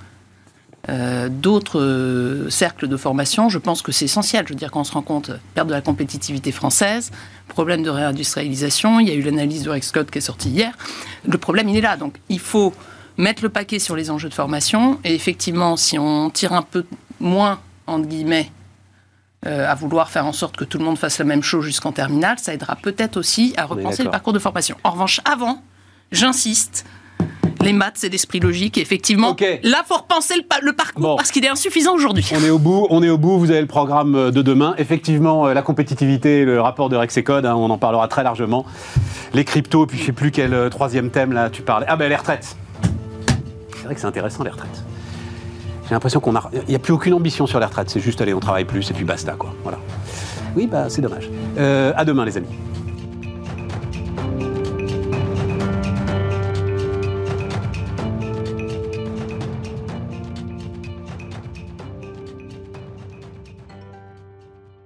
[0.89, 3.47] euh, d'autres euh, cercles de formation.
[3.47, 4.45] Je pense que c'est essentiel.
[4.45, 7.11] Je veux dire, quand on se rend compte, euh, perte de la compétitivité française,
[7.47, 10.73] problème de réindustrialisation, il y a eu l'analyse de Rex Scott qui est sortie hier.
[11.25, 11.95] Le problème, il est là.
[11.95, 12.73] Donc il faut
[13.15, 14.99] mettre le paquet sur les enjeux de formation.
[15.05, 16.83] Et effectivement, si on tire un peu
[17.23, 18.51] moins, entre guillemets,
[19.45, 21.91] euh, à vouloir faire en sorte que tout le monde fasse la même chose jusqu'en
[21.91, 24.75] terminale, ça aidera peut-être aussi à repenser le parcours de formation.
[24.83, 25.61] En revanche, avant,
[26.11, 26.85] j'insiste,
[27.61, 28.77] les maths, c'est l'esprit logique.
[28.77, 29.43] Et effectivement, Ok.
[29.63, 31.15] là, faut repenser le, pa- le parcours Bon.
[31.15, 32.25] parce qu'il est insuffisant aujourd'hui.
[32.35, 33.37] On est au bout, on est au bout.
[33.39, 34.75] Vous avez le programme euh, de demain.
[34.77, 38.65] Effectivement, euh, la compétitivité, le rapport de Rexecode, hein, on en parlera très largement.
[39.33, 41.85] Les cryptos, puis je sais plus quel troisième thème là tu parlais.
[41.89, 42.55] Ah ben les retraites.
[43.77, 44.83] C'est vrai que c'est intéressant les retraites.
[45.93, 46.33] J'ai l'impression qu'on
[46.67, 47.91] n'y a plus aucune ambition sur les retraites.
[47.91, 49.53] C'est juste allez, on travaille plus et puis basta quoi.
[49.61, 49.77] Voilà.
[50.55, 51.29] Oui, bah c'est dommage.
[51.59, 52.47] Euh, à demain les amis.